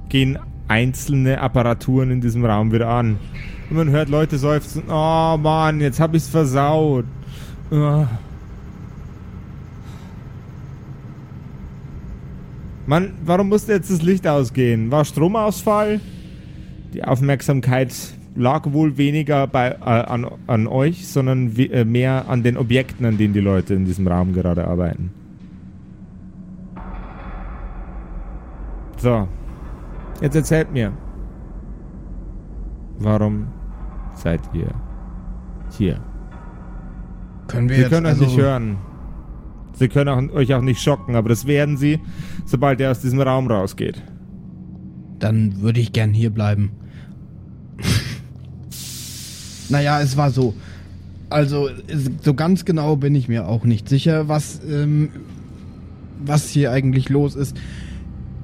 [0.09, 3.19] gehen einzelne Apparaturen in diesem Raum wieder an.
[3.69, 7.05] Und man hört Leute seufzen, oh Mann, jetzt hab ich's versaut.
[7.71, 8.07] Ah.
[12.87, 14.90] Mann, warum musste jetzt das Licht ausgehen?
[14.90, 16.01] War Stromausfall?
[16.95, 17.95] Die Aufmerksamkeit
[18.35, 23.07] lag wohl weniger bei, äh, an, an euch, sondern we- äh, mehr an den Objekten,
[23.07, 25.11] an denen die Leute in diesem Raum gerade arbeiten.
[28.97, 29.27] So,
[30.21, 30.92] jetzt erzählt mir,
[32.99, 33.47] warum
[34.14, 34.71] seid ihr
[35.71, 35.99] hier?
[37.49, 38.77] Können wir jetzt können euch also, nicht hören.
[39.83, 41.99] Sie können auch, euch auch nicht schocken, aber das werden sie,
[42.47, 44.01] sobald er aus diesem Raum rausgeht.
[45.18, 46.71] Dann würde ich gern hier bleiben.
[49.68, 50.55] naja, es war so.
[51.31, 51.68] Also,
[52.23, 55.09] so ganz genau bin ich mir auch nicht sicher, was, ähm,
[56.25, 57.57] was hier eigentlich los ist.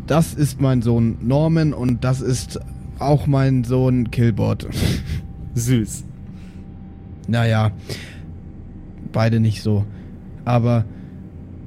[0.08, 2.58] Das ist mein Sohn Norman und das ist
[2.98, 4.66] auch mein Sohn Killbot.
[5.54, 6.02] Süß.
[7.28, 7.70] Naja,
[9.12, 9.84] beide nicht so.
[10.44, 10.84] Aber,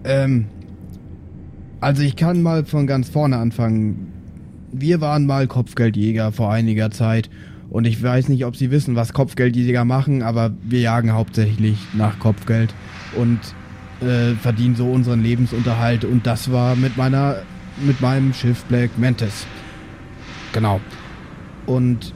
[0.03, 0.45] ähm,
[1.79, 4.13] also ich kann mal von ganz vorne anfangen.
[4.71, 7.29] Wir waren mal Kopfgeldjäger vor einiger Zeit
[7.69, 12.19] und ich weiß nicht, ob Sie wissen, was Kopfgeldjäger machen, aber wir jagen hauptsächlich nach
[12.19, 12.73] Kopfgeld
[13.17, 13.39] und
[14.01, 17.37] äh, verdienen so unseren Lebensunterhalt und das war mit meiner,
[17.85, 19.45] mit meinem Schiff Black Mantis.
[20.53, 20.79] Genau.
[21.65, 22.13] Und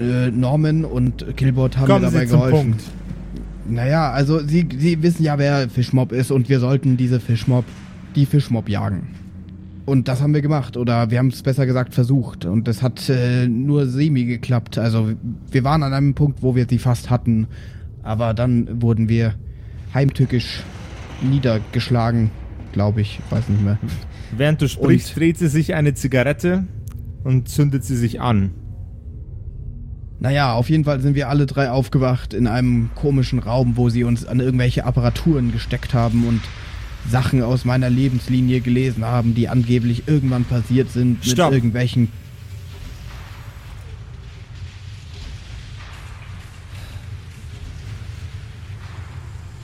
[0.00, 2.70] äh, Norman und Killbot haben Kommen mir dabei geholfen.
[2.70, 2.82] Punkt.
[3.68, 7.64] Naja, also Sie, Sie wissen ja, wer Fischmob ist und wir sollten diese Fischmob,
[8.16, 9.08] die Fischmob jagen.
[9.84, 13.08] Und das haben wir gemacht oder wir haben es besser gesagt versucht und das hat
[13.08, 14.78] äh, nur semi geklappt.
[14.78, 15.12] Also
[15.50, 17.48] wir waren an einem Punkt, wo wir sie fast hatten,
[18.02, 19.34] aber dann wurden wir
[19.92, 20.60] heimtückisch
[21.22, 22.30] niedergeschlagen,
[22.72, 23.78] glaube ich, weiß nicht mehr.
[24.36, 26.64] Während du sprichst, Und- dreht sie sich eine Zigarette
[27.24, 28.50] und zündet sie sich an.
[30.22, 34.04] Naja, auf jeden Fall sind wir alle drei aufgewacht in einem komischen Raum, wo sie
[34.04, 36.40] uns an irgendwelche Apparaturen gesteckt haben und
[37.10, 41.50] Sachen aus meiner Lebenslinie gelesen haben, die angeblich irgendwann passiert sind Stopp.
[41.50, 42.12] mit irgendwelchen.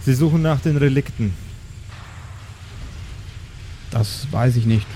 [0.01, 1.35] Sie suchen nach den Relikten.
[3.93, 4.89] Das weiß ich nicht.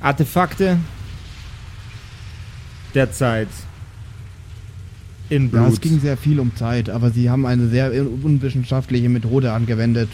[0.00, 0.76] Artefakte,
[2.96, 3.48] der Zeit.
[5.28, 5.72] In Ja, Blut.
[5.74, 7.90] es ging sehr viel um Zeit, aber sie haben eine sehr
[8.22, 10.08] unwissenschaftliche Methode angewendet,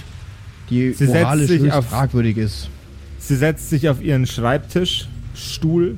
[0.71, 2.69] die Sie moralisch höchst auf- fragwürdig ist.
[3.19, 5.97] Sie setzt sich auf ihren Schreibtisch, Stuhl.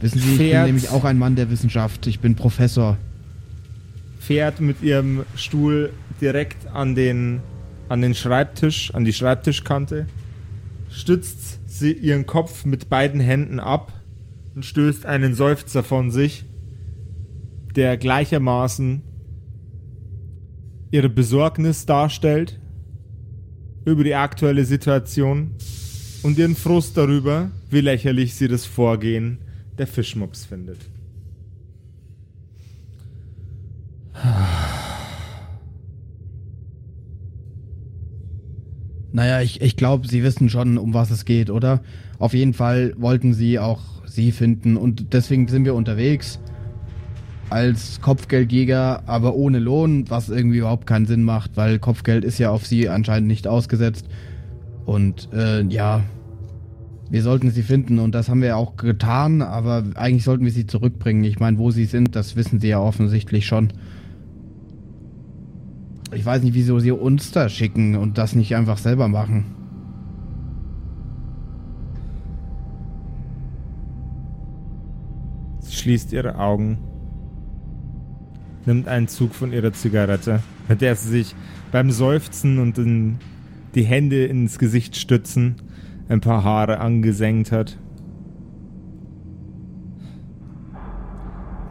[0.00, 2.06] Wissen Sie, ich bin nämlich auch ein Mann der Wissenschaft.
[2.06, 2.96] Ich bin Professor.
[4.20, 7.38] fährt mit ihrem Stuhl direkt an den,
[7.88, 10.06] an den Schreibtisch, an die Schreibtischkante,
[10.90, 13.92] stützt sie ihren Kopf mit beiden Händen ab
[14.56, 16.46] und stößt einen Seufzer von sich,
[17.76, 19.02] der gleichermaßen
[20.90, 22.58] ihre Besorgnis darstellt
[23.84, 25.50] über die aktuelle Situation
[26.22, 29.38] und ihren Frust darüber, wie lächerlich sie das Vorgehen
[29.76, 30.78] der Fischmops findet.
[39.12, 41.82] Naja, ich, ich glaube, Sie wissen schon, um was es geht, oder?
[42.18, 46.40] Auf jeden Fall wollten Sie auch Sie finden und deswegen sind wir unterwegs
[47.48, 52.50] als Kopfgeldjäger, aber ohne Lohn, was irgendwie überhaupt keinen Sinn macht, weil Kopfgeld ist ja
[52.50, 54.08] auf Sie anscheinend nicht ausgesetzt.
[54.84, 56.02] Und äh, ja,
[57.08, 60.66] wir sollten Sie finden und das haben wir auch getan, aber eigentlich sollten wir Sie
[60.66, 61.22] zurückbringen.
[61.22, 63.72] Ich meine, wo Sie sind, das wissen Sie ja offensichtlich schon.
[66.14, 69.55] Ich weiß nicht, wieso sie uns da schicken und das nicht einfach selber machen.
[75.66, 76.78] Sie schließt ihre Augen,
[78.64, 81.34] nimmt einen Zug von ihrer Zigarette, mit der sie sich
[81.72, 83.18] beim Seufzen und in
[83.74, 85.56] die Hände ins Gesicht stützen
[86.08, 87.76] ein paar Haare angesenkt hat.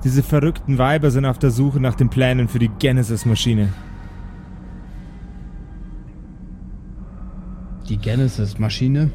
[0.04, 3.70] Diese verrückten Weiber sind auf der Suche nach den Plänen für die Genesis-Maschine.
[7.90, 9.10] Die Genesis-Maschine?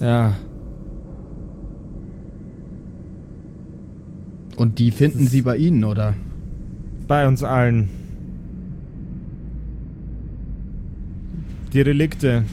[0.00, 0.34] Ja,
[4.56, 6.14] Und die finden sie bei Ihnen, oder?
[7.06, 7.88] bei uns allen.
[11.72, 12.44] Die Relikte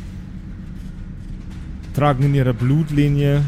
[1.93, 3.43] tragen in ihrer Blutlinie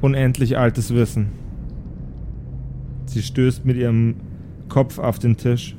[0.00, 1.28] unendlich altes Wissen.
[3.06, 4.16] Sie stößt mit ihrem
[4.68, 5.74] Kopf auf den Tisch.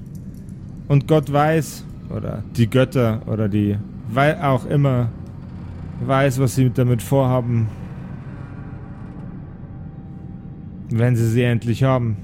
[0.88, 3.78] Und Gott weiß, oder die Götter, oder die,
[4.10, 5.10] weil auch immer,
[6.06, 7.68] weiß, was sie damit vorhaben,
[10.90, 12.18] wenn sie sie endlich haben.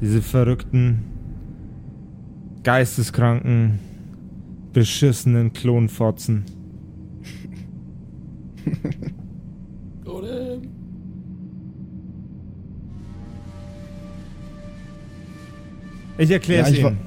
[0.00, 1.04] Diese verrückten,
[2.62, 3.80] geisteskranken,
[4.72, 6.44] beschissenen Klonfotzen.
[10.04, 10.58] Oder?
[16.18, 16.98] Ich erkläre es Ja, Ihnen.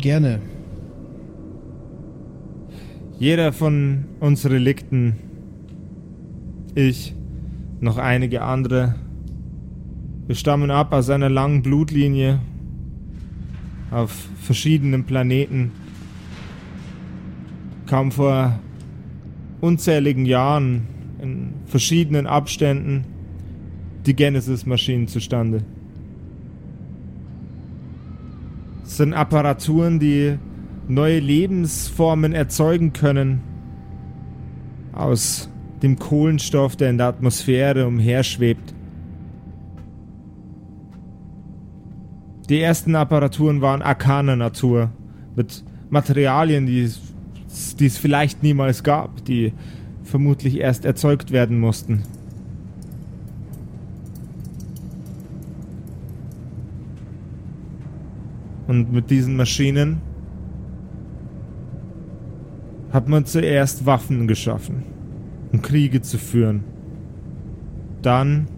[0.00, 0.40] Gerne.
[3.18, 5.14] Jeder von uns Relikten,
[6.78, 7.14] ich,
[7.80, 8.94] noch einige andere,
[10.26, 12.40] wir stammen ab aus einer langen Blutlinie
[13.90, 14.12] auf
[14.42, 15.72] verschiedenen Planeten.
[17.86, 18.58] Kam vor
[19.60, 20.86] unzähligen Jahren
[21.20, 23.04] in verschiedenen Abständen
[24.06, 25.64] die Genesis-Maschinen zustande.
[28.84, 30.38] Es sind Apparaturen, die
[30.86, 33.40] neue Lebensformen erzeugen können
[34.92, 35.48] aus
[35.82, 38.74] dem Kohlenstoff, der in der Atmosphäre umherschwebt.
[42.48, 44.90] Die ersten Apparaturen waren arkaner Natur,
[45.36, 47.00] mit Materialien, die es,
[47.76, 49.52] die es vielleicht niemals gab, die
[50.02, 52.02] vermutlich erst erzeugt werden mussten.
[58.66, 60.00] Und mit diesen Maschinen
[62.92, 64.82] hat man zuerst Waffen geschaffen,
[65.52, 66.64] um Kriege zu führen.
[68.02, 68.48] Dann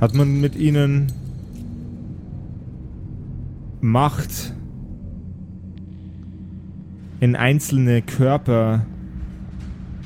[0.00, 1.12] hat man mit ihnen
[3.80, 4.54] Macht
[7.20, 8.86] in einzelne Körper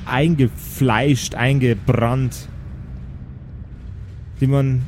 [0.05, 2.49] eingefleischt, eingebrannt,
[4.39, 4.83] die man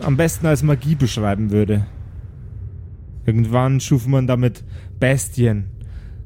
[0.00, 1.86] am besten als Magie beschreiben würde.
[3.26, 4.64] Irgendwann schuf man damit
[5.00, 5.64] Bestien,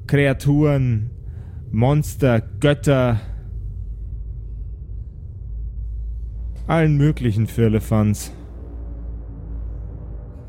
[0.06, 1.10] Kreaturen,
[1.72, 3.20] Monster, Götter,
[6.66, 8.32] allen möglichen Firlefanz,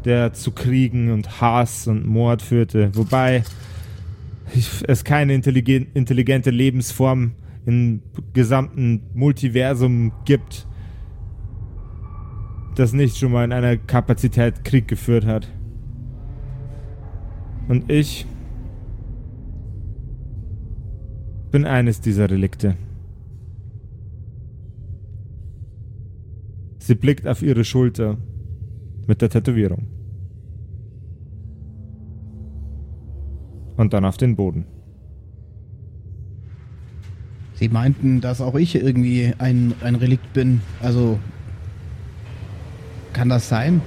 [0.03, 3.43] der zu Kriegen und Hass und Mord führte, wobei
[4.87, 7.33] es keine intelligen- intelligente Lebensform
[7.65, 8.01] im
[8.33, 10.67] gesamten Multiversum gibt,
[12.75, 15.47] das nicht schon mal in einer Kapazität Krieg geführt hat.
[17.67, 18.25] Und ich
[21.51, 22.75] bin eines dieser Relikte.
[26.79, 28.17] Sie blickt auf ihre Schulter
[29.05, 29.85] mit der Tätowierung.
[33.77, 34.65] Und dann auf den Boden.
[37.55, 40.61] Sie meinten, dass auch ich irgendwie ein, ein Relikt bin.
[40.81, 41.19] Also.
[43.13, 43.81] Kann das sein?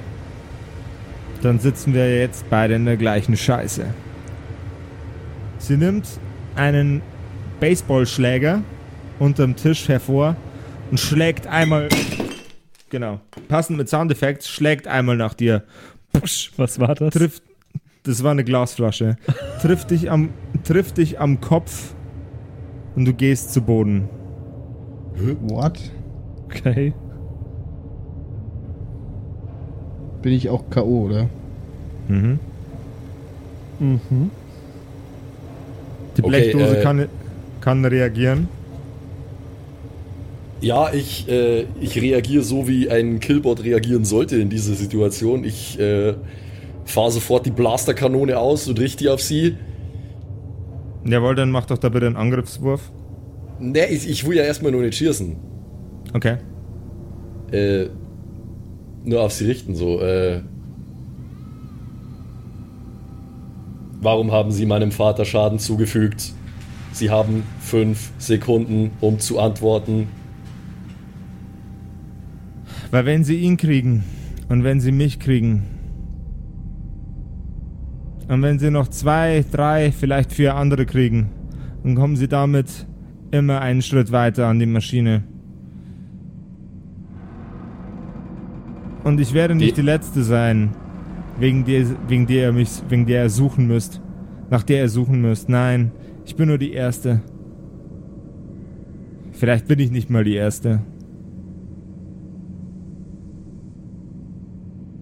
[1.42, 3.86] Dann sitzen wir jetzt beide in der gleichen Scheiße.
[5.58, 6.06] Sie nimmt
[6.54, 7.02] einen
[7.60, 8.62] Baseballschläger
[9.18, 10.36] unterm Tisch hervor
[10.90, 11.88] und schlägt einmal.
[12.90, 13.20] Genau.
[13.48, 15.64] Passend mit Soundeffekts, schlägt einmal nach dir.
[16.12, 17.14] Pusch, Was war das?
[17.14, 17.42] trifft.
[18.04, 19.16] Das war eine Glasflasche.
[19.62, 20.30] trifft dich am,
[20.64, 21.94] trifft dich am Kopf
[22.94, 24.08] und du gehst zu Boden.
[25.48, 25.78] What?
[26.46, 26.92] Okay.
[30.22, 31.28] Bin ich auch K.O., oder?
[32.08, 32.38] Mhm.
[33.78, 34.30] Mhm.
[36.16, 37.08] Die Okay, Blechdose äh, kann,
[37.64, 38.48] kann reagieren.
[40.60, 45.44] Ja, ich, äh, ich reagiere so, wie ein Killbot reagieren sollte in dieser Situation.
[45.44, 46.14] Ich äh,
[46.84, 49.56] fahre sofort die Blasterkanone aus und richte die auf sie.
[51.06, 52.92] Jawohl, dann mach doch da bitte einen Angriffswurf.
[53.58, 55.36] Ne, ich, ich will ja erstmal nur nicht schießen.
[56.12, 56.36] Okay.
[57.50, 57.86] Äh,
[59.04, 60.00] nur auf sie richten, so.
[60.00, 60.42] Äh,
[64.02, 66.34] warum haben Sie meinem Vater Schaden zugefügt?
[66.94, 70.06] Sie haben fünf Sekunden, um zu antworten.
[72.92, 74.04] Weil wenn sie ihn kriegen
[74.48, 75.62] und wenn sie mich kriegen
[78.28, 81.30] und wenn sie noch zwei, drei, vielleicht vier andere kriegen,
[81.82, 82.86] dann kommen sie damit
[83.32, 85.24] immer einen Schritt weiter an die Maschine.
[89.02, 90.70] Und ich werde nicht Die- die Letzte sein,
[91.40, 94.00] wegen der, wegen der ihr mich, wegen der ihr suchen müsst,
[94.48, 95.48] nach der ihr suchen müsst.
[95.48, 95.90] Nein,
[96.24, 97.20] ich bin nur die Erste.
[99.32, 100.80] Vielleicht bin ich nicht mal die Erste.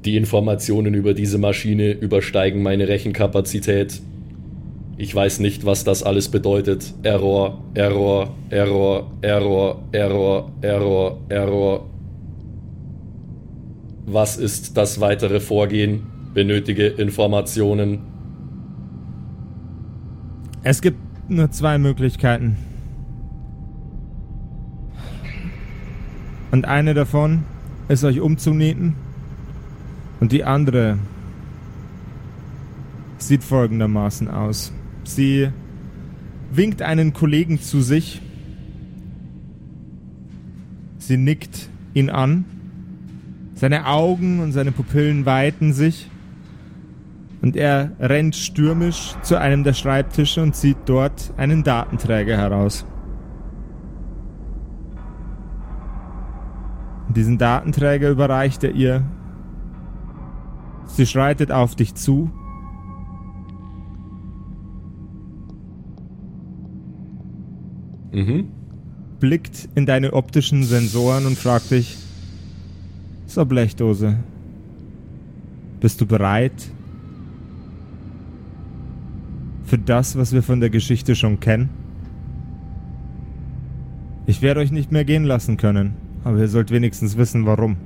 [0.04, 4.02] Die Informationen über diese Maschine übersteigen meine Rechenkapazität.
[4.96, 6.92] Ich weiß nicht, was das alles bedeutet.
[7.02, 11.90] Error, Error, Error, Error, Error, Error, Error.
[14.06, 16.02] Was ist das weitere Vorgehen?
[16.34, 18.00] Benötige Informationen.
[20.64, 20.98] Es gibt
[21.32, 22.56] nur zwei Möglichkeiten.
[26.50, 27.44] Und eine davon
[27.88, 28.94] ist euch umzunieten.
[30.20, 30.98] Und die andere
[33.18, 34.72] sieht folgendermaßen aus.
[35.04, 35.48] Sie
[36.52, 38.20] winkt einen Kollegen zu sich.
[40.98, 42.44] Sie nickt ihn an.
[43.54, 46.08] Seine Augen und seine Pupillen weiten sich.
[47.42, 52.86] Und er rennt stürmisch zu einem der Schreibtische und zieht dort einen Datenträger heraus.
[57.08, 59.02] Diesen Datenträger überreicht er ihr.
[60.86, 62.30] Sie schreitet auf dich zu.
[68.12, 68.48] Mhm.
[69.20, 71.96] blickt in deine optischen Sensoren und fragt dich,
[73.24, 74.18] so Blechdose,
[75.80, 76.52] bist du bereit
[79.72, 81.70] für das, was wir von der Geschichte schon kennen?
[84.26, 85.94] Ich werde euch nicht mehr gehen lassen können,
[86.24, 87.78] aber ihr sollt wenigstens wissen, warum.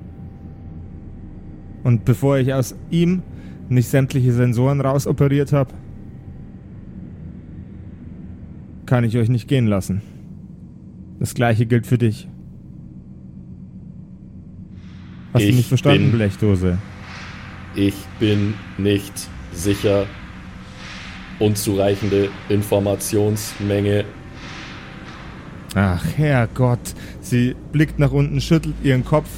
[1.84, 3.22] Und bevor ich aus ihm
[3.68, 5.74] nicht sämtliche Sensoren rausoperiert habe,
[8.86, 10.02] kann ich euch nicht gehen lassen.
[11.20, 12.26] Das gleiche gilt für dich.
[15.32, 16.78] Hast du Ich nicht verstanden, bin- Blechdose?
[17.76, 20.06] Ich bin nicht sicher.
[21.38, 24.04] Unzureichende Informationsmenge.
[25.74, 26.94] Ach, Herrgott.
[27.20, 29.28] Sie blickt nach unten, schüttelt ihren Kopf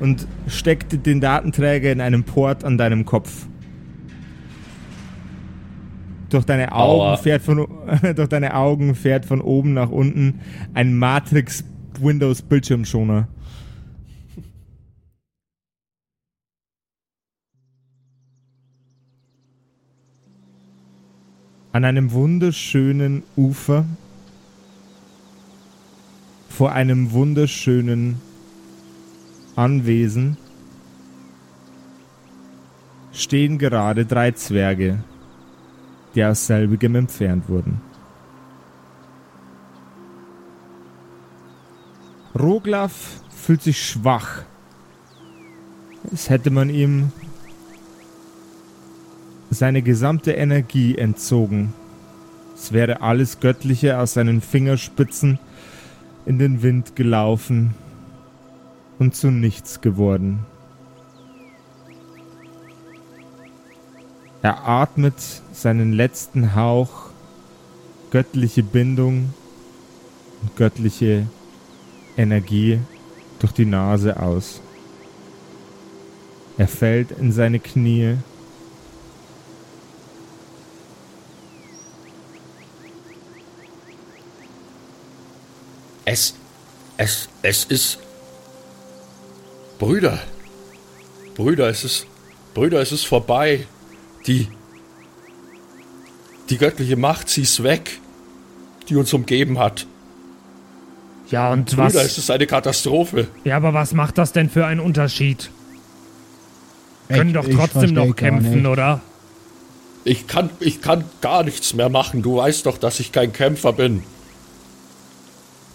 [0.00, 3.46] und steckt den Datenträger in einem Port an deinem Kopf.
[6.30, 7.16] Durch deine Augen Aua.
[7.16, 7.68] fährt von
[8.16, 10.40] durch deine Augen fährt von oben nach unten
[10.74, 11.64] ein Matrix
[12.00, 13.28] Windows Bildschirmschoner.
[21.74, 23.84] An einem wunderschönen Ufer
[26.48, 28.22] vor einem wunderschönen
[29.56, 30.36] Anwesen
[33.12, 35.02] stehen gerade drei Zwerge,
[36.14, 37.80] die aus selbigem entfernt wurden.
[42.38, 44.44] Roglaf fühlt sich schwach
[46.08, 47.10] als hätte man ihm
[49.54, 51.72] seine gesamte Energie entzogen.
[52.54, 55.38] Es wäre alles Göttliche aus seinen Fingerspitzen
[56.26, 57.74] in den Wind gelaufen
[58.98, 60.46] und zu nichts geworden.
[64.42, 65.14] Er atmet
[65.52, 67.10] seinen letzten Hauch
[68.10, 69.32] göttliche Bindung
[70.42, 71.26] und göttliche
[72.16, 72.78] Energie
[73.38, 74.60] durch die Nase aus.
[76.56, 78.16] Er fällt in seine Knie.
[86.04, 86.34] Es,
[86.96, 87.98] es, es ist.
[89.78, 90.18] Brüder.
[91.34, 92.06] Brüder, es ist.
[92.54, 93.66] Brüder, es ist vorbei.
[94.26, 94.48] Die.
[96.50, 97.98] Die göttliche Macht, sie ist weg.
[98.88, 99.86] Die uns umgeben hat.
[101.30, 101.94] Ja, und Brüder, was?
[101.94, 103.28] es ist eine Katastrophe.
[103.44, 105.50] Ja, aber was macht das denn für einen Unterschied?
[107.08, 109.00] Können Ich- doch trotzdem noch kämpfen, oder?
[110.06, 112.20] Ich kann, ich kann gar nichts mehr machen.
[112.20, 114.02] Du weißt doch, dass ich kein Kämpfer bin.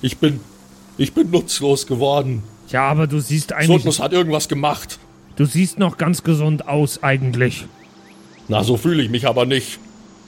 [0.02, 0.40] Ich bin.
[0.98, 2.44] Ich bin nutzlos geworden.
[2.70, 3.68] Ja, aber du siehst eigentlich.
[3.68, 5.00] Sodnus hat irgendwas gemacht.
[5.36, 7.66] Du siehst noch ganz gesund aus, eigentlich.
[8.48, 9.80] Na, so fühle ich mich aber nicht.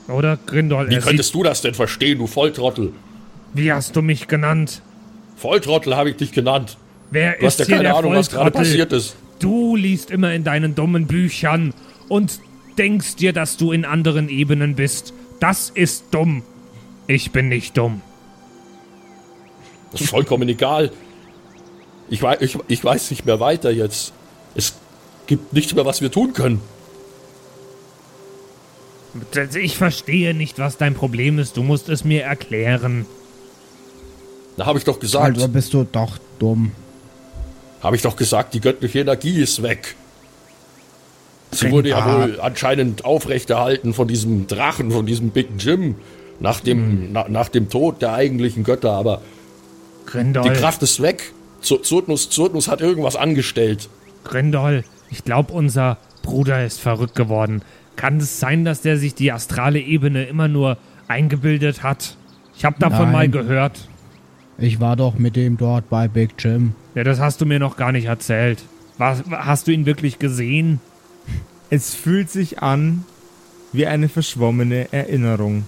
[0.08, 0.90] Oder, Grindol?
[0.90, 2.94] Wie könntest du das denn verstehen, du Volltrottel?
[3.54, 4.82] wie hast du mich genannt?
[5.36, 6.78] Volltrottel habe ich dich genannt.
[7.10, 9.16] Wer Du hast ist ja hier keine der Ahnung, was gerade passiert ist.
[9.40, 11.74] Du liest immer in deinen dummen Büchern
[12.08, 12.40] und
[12.78, 15.14] denkst dir, dass du in anderen Ebenen bist.
[15.40, 16.44] Das ist dumm.
[17.08, 18.02] Ich bin nicht dumm.
[19.92, 20.92] Das ist vollkommen egal.
[22.10, 24.14] Ich, wei ich, ich weiß nicht mehr weiter jetzt.
[24.56, 24.74] Es
[25.28, 26.62] gibt nichts mehr, was wir tun können.
[29.62, 31.58] Ich verstehe nicht, was dein Problem ist.
[31.58, 33.06] Du musst es mir erklären.
[34.58, 36.72] Da habe ich doch gesagt, Also bist du doch dumm.
[37.82, 39.96] habe ich doch gesagt, die göttliche Energie ist weg.
[41.52, 45.96] Sie wurde ja wohl anscheinend aufrechterhalten von diesem Drachen, von diesem Big Jim,
[46.40, 49.22] nach dem, na, nach dem Tod der eigentlichen Götter, aber
[50.12, 51.32] Grindol, die Kraft ist weg.
[51.62, 53.90] Z- Zurtnus, Zurtnus hat irgendwas angestellt.
[54.24, 57.62] Grindol, ich glaube, unser Bruder ist verrückt geworden.
[57.96, 62.16] Kann es sein, dass der sich die astrale Ebene immer nur eingebildet hat?
[62.58, 63.12] Ich habe davon Nein.
[63.12, 63.88] mal gehört.
[64.58, 66.74] Ich war doch mit dem dort bei Big Jim.
[66.96, 68.64] Ja, das hast du mir noch gar nicht erzählt.
[68.98, 70.80] Was, hast du ihn wirklich gesehen?
[71.70, 73.06] Es fühlt sich an
[73.72, 75.64] wie eine verschwommene Erinnerung,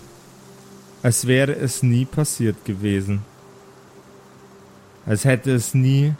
[1.02, 3.22] als wäre es nie passiert gewesen,
[5.06, 6.14] als hätte es nie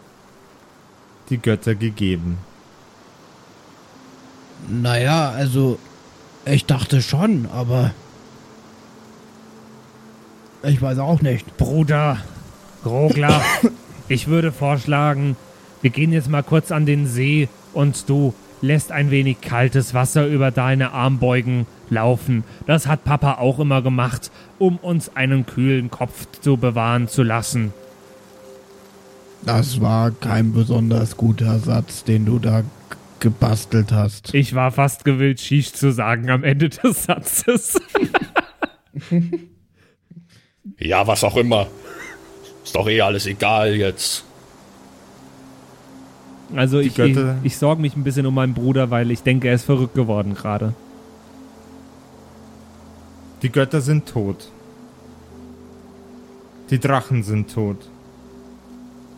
[1.30, 2.38] die Götter gegeben.
[4.68, 5.78] Naja, also
[6.44, 7.92] ich dachte schon, aber
[10.62, 11.56] ich weiß auch nicht.
[11.56, 12.18] Bruder,
[12.84, 13.42] Rogler,
[14.08, 15.36] ich würde vorschlagen,
[15.82, 20.26] wir gehen jetzt mal kurz an den See und du lässt ein wenig kaltes Wasser
[20.26, 22.44] über deine Armbeugen laufen.
[22.66, 27.74] Das hat Papa auch immer gemacht, um uns einen kühlen Kopf zu bewahren zu lassen.
[29.46, 32.62] Das war kein besonders guter Satz, den du da
[33.20, 34.34] gebastelt hast.
[34.34, 37.80] Ich war fast gewillt, Shish zu sagen am Ende des Satzes.
[40.78, 41.66] Ja, was auch immer.
[42.64, 44.24] Ist doch eh alles egal jetzt.
[46.54, 49.54] Also ich, ich, ich sorge mich ein bisschen um meinen Bruder, weil ich denke, er
[49.54, 50.74] ist verrückt geworden gerade.
[53.42, 54.50] Die Götter sind tot.
[56.70, 57.88] Die Drachen sind tot.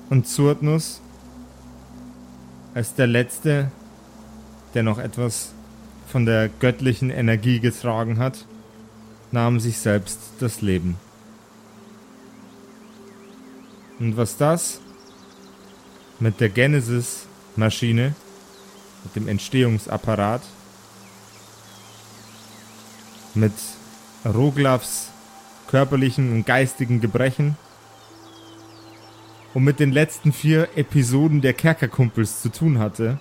[0.09, 1.01] Und Zurtnus,
[2.75, 3.71] als der Letzte,
[4.75, 5.53] der noch etwas
[6.07, 8.45] von der göttlichen Energie getragen hat,
[9.33, 10.97] nahm sich selbst das Leben.
[13.99, 14.81] Und was das
[16.21, 18.15] mit der Genesis-Maschine,
[19.05, 20.43] mit dem Entstehungsapparat,
[23.35, 23.53] mit
[24.25, 25.11] Roglavs
[25.69, 27.57] körperlichen und geistigen Gebrechen
[29.57, 33.19] und mit den letzten vier Episoden der Kerkerkumpels zu tun hatte,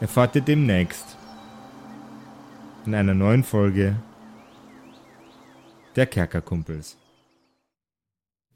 [0.00, 1.18] erfahrt ihr demnächst
[2.86, 3.96] in einer neuen Folge
[5.96, 6.96] der Kerkerkumpels.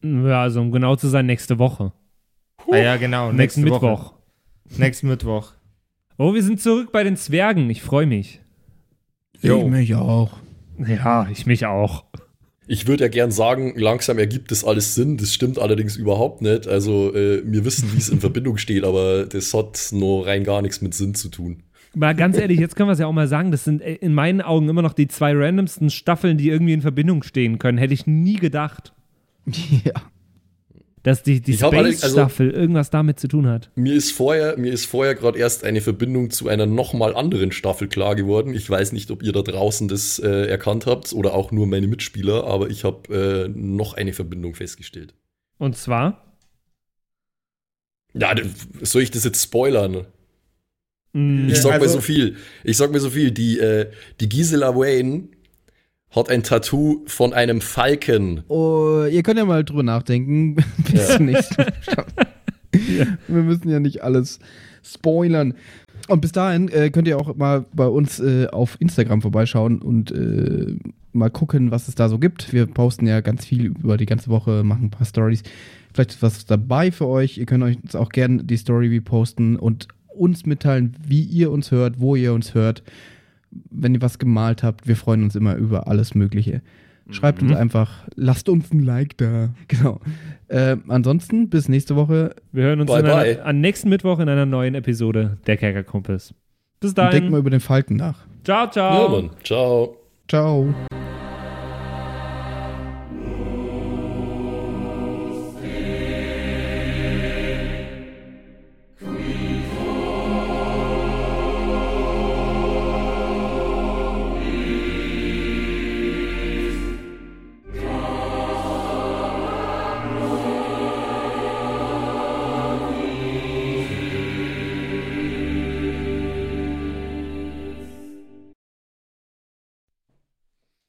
[0.02, 1.90] Ja, also um genau zu sein, nächste Woche.
[2.70, 3.86] Ah ja, genau, Nächsten nächste Woche.
[3.88, 4.14] Mittwoch.
[4.78, 5.54] Nächsten Mittwoch.
[6.16, 7.68] Oh, wir sind zurück bei den Zwergen.
[7.70, 8.40] Ich freue mich.
[9.40, 9.62] Jo.
[9.62, 10.38] Ich mich auch.
[10.78, 12.04] Ja, ich mich auch.
[12.68, 15.16] Ich würde ja gern sagen, langsam ergibt das alles Sinn.
[15.16, 16.68] Das stimmt allerdings überhaupt nicht.
[16.68, 20.60] Also, äh, wir wissen, wie es in Verbindung steht, aber das hat nur rein gar
[20.60, 21.62] nichts mit Sinn zu tun.
[21.94, 24.12] Mal ganz ehrlich, jetzt können wir es ja auch mal sagen, das sind äh, in
[24.12, 27.78] meinen Augen immer noch die zwei randomsten Staffeln, die irgendwie in Verbindung stehen können.
[27.78, 28.92] Hätte ich nie gedacht.
[29.84, 29.94] Ja.
[31.02, 33.70] Dass die, die also- Space-Staffel irgendwas damit zu tun hat.
[33.76, 37.88] Mir ist vorher, mir ist vorher gerade erst eine Verbindung zu einer nochmal anderen Staffel
[37.88, 38.54] klar geworden.
[38.54, 41.86] Ich weiß nicht, ob ihr da draußen das äh, erkannt habt oder auch nur meine
[41.86, 45.14] Mitspieler, aber ich habe äh, noch eine Verbindung festgestellt.
[45.58, 46.24] Und zwar,
[48.14, 48.34] Ja,
[48.82, 50.06] soll ich das jetzt spoilern?
[51.12, 52.36] mh, Ich sag also- mir so viel.
[52.64, 53.30] Ich sag mir so viel.
[53.30, 53.90] Die, äh,
[54.20, 55.28] die Gisela Wayne
[56.10, 58.42] hat ein Tattoo von einem Falken.
[58.48, 60.56] Oh, ihr könnt ja mal drüber nachdenken.
[60.90, 61.16] Bis Ja.
[61.16, 61.66] zum nächsten Mal.
[62.72, 64.38] Wir müssen ja nicht alles
[64.82, 65.54] spoilern.
[66.08, 70.10] Und bis dahin äh, könnt ihr auch mal bei uns äh, auf Instagram vorbeischauen und
[70.10, 70.76] äh,
[71.12, 72.52] mal gucken, was es da so gibt.
[72.52, 75.42] Wir posten ja ganz viel über die ganze Woche, machen ein paar Stories.
[75.92, 77.36] Vielleicht ist was dabei für euch.
[77.36, 81.70] Ihr könnt euch uns auch gerne die Story reposten und uns mitteilen, wie ihr uns
[81.70, 82.82] hört, wo ihr uns hört.
[83.50, 86.62] Wenn ihr was gemalt habt, wir freuen uns immer über alles Mögliche.
[87.10, 89.48] Schreibt uns einfach, lasst uns ein Like da.
[89.68, 90.00] Genau.
[90.48, 92.34] Äh, ansonsten, bis nächste Woche.
[92.52, 93.44] wir hören uns Bye, in einer, bye.
[93.46, 96.34] am nächsten Mittwoch in einer neuen Episode der Kerkerkumpels.
[96.80, 97.30] Bis Und denkt dahin.
[97.30, 98.18] mal über den Falken nach.
[98.44, 99.04] Ciao, ciao.
[99.04, 99.30] Ja, Mann.
[99.42, 99.96] Ciao.
[100.28, 100.74] Ciao.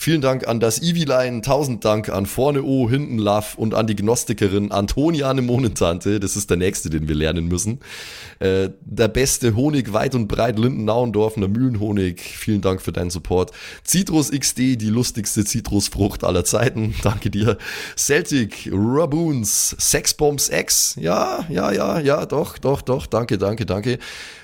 [0.00, 3.96] Vielen Dank an das Eviline, tausend Dank an Vorne O, Hinten Love und an die
[3.96, 7.80] Gnostikerin Antoniane Monentante, das ist der nächste, den wir lernen müssen.
[8.38, 13.50] Äh, der beste Honig weit und breit, Linden-Nauendorfener Mühlenhonig, vielen Dank für deinen Support.
[13.84, 17.58] Citrus XD, die lustigste Zitrusfrucht aller Zeiten, danke dir.
[17.96, 23.98] Celtic, Raboons, Sexbombs X, ja, ja, ja, ja, doch, doch, doch, danke, danke, danke.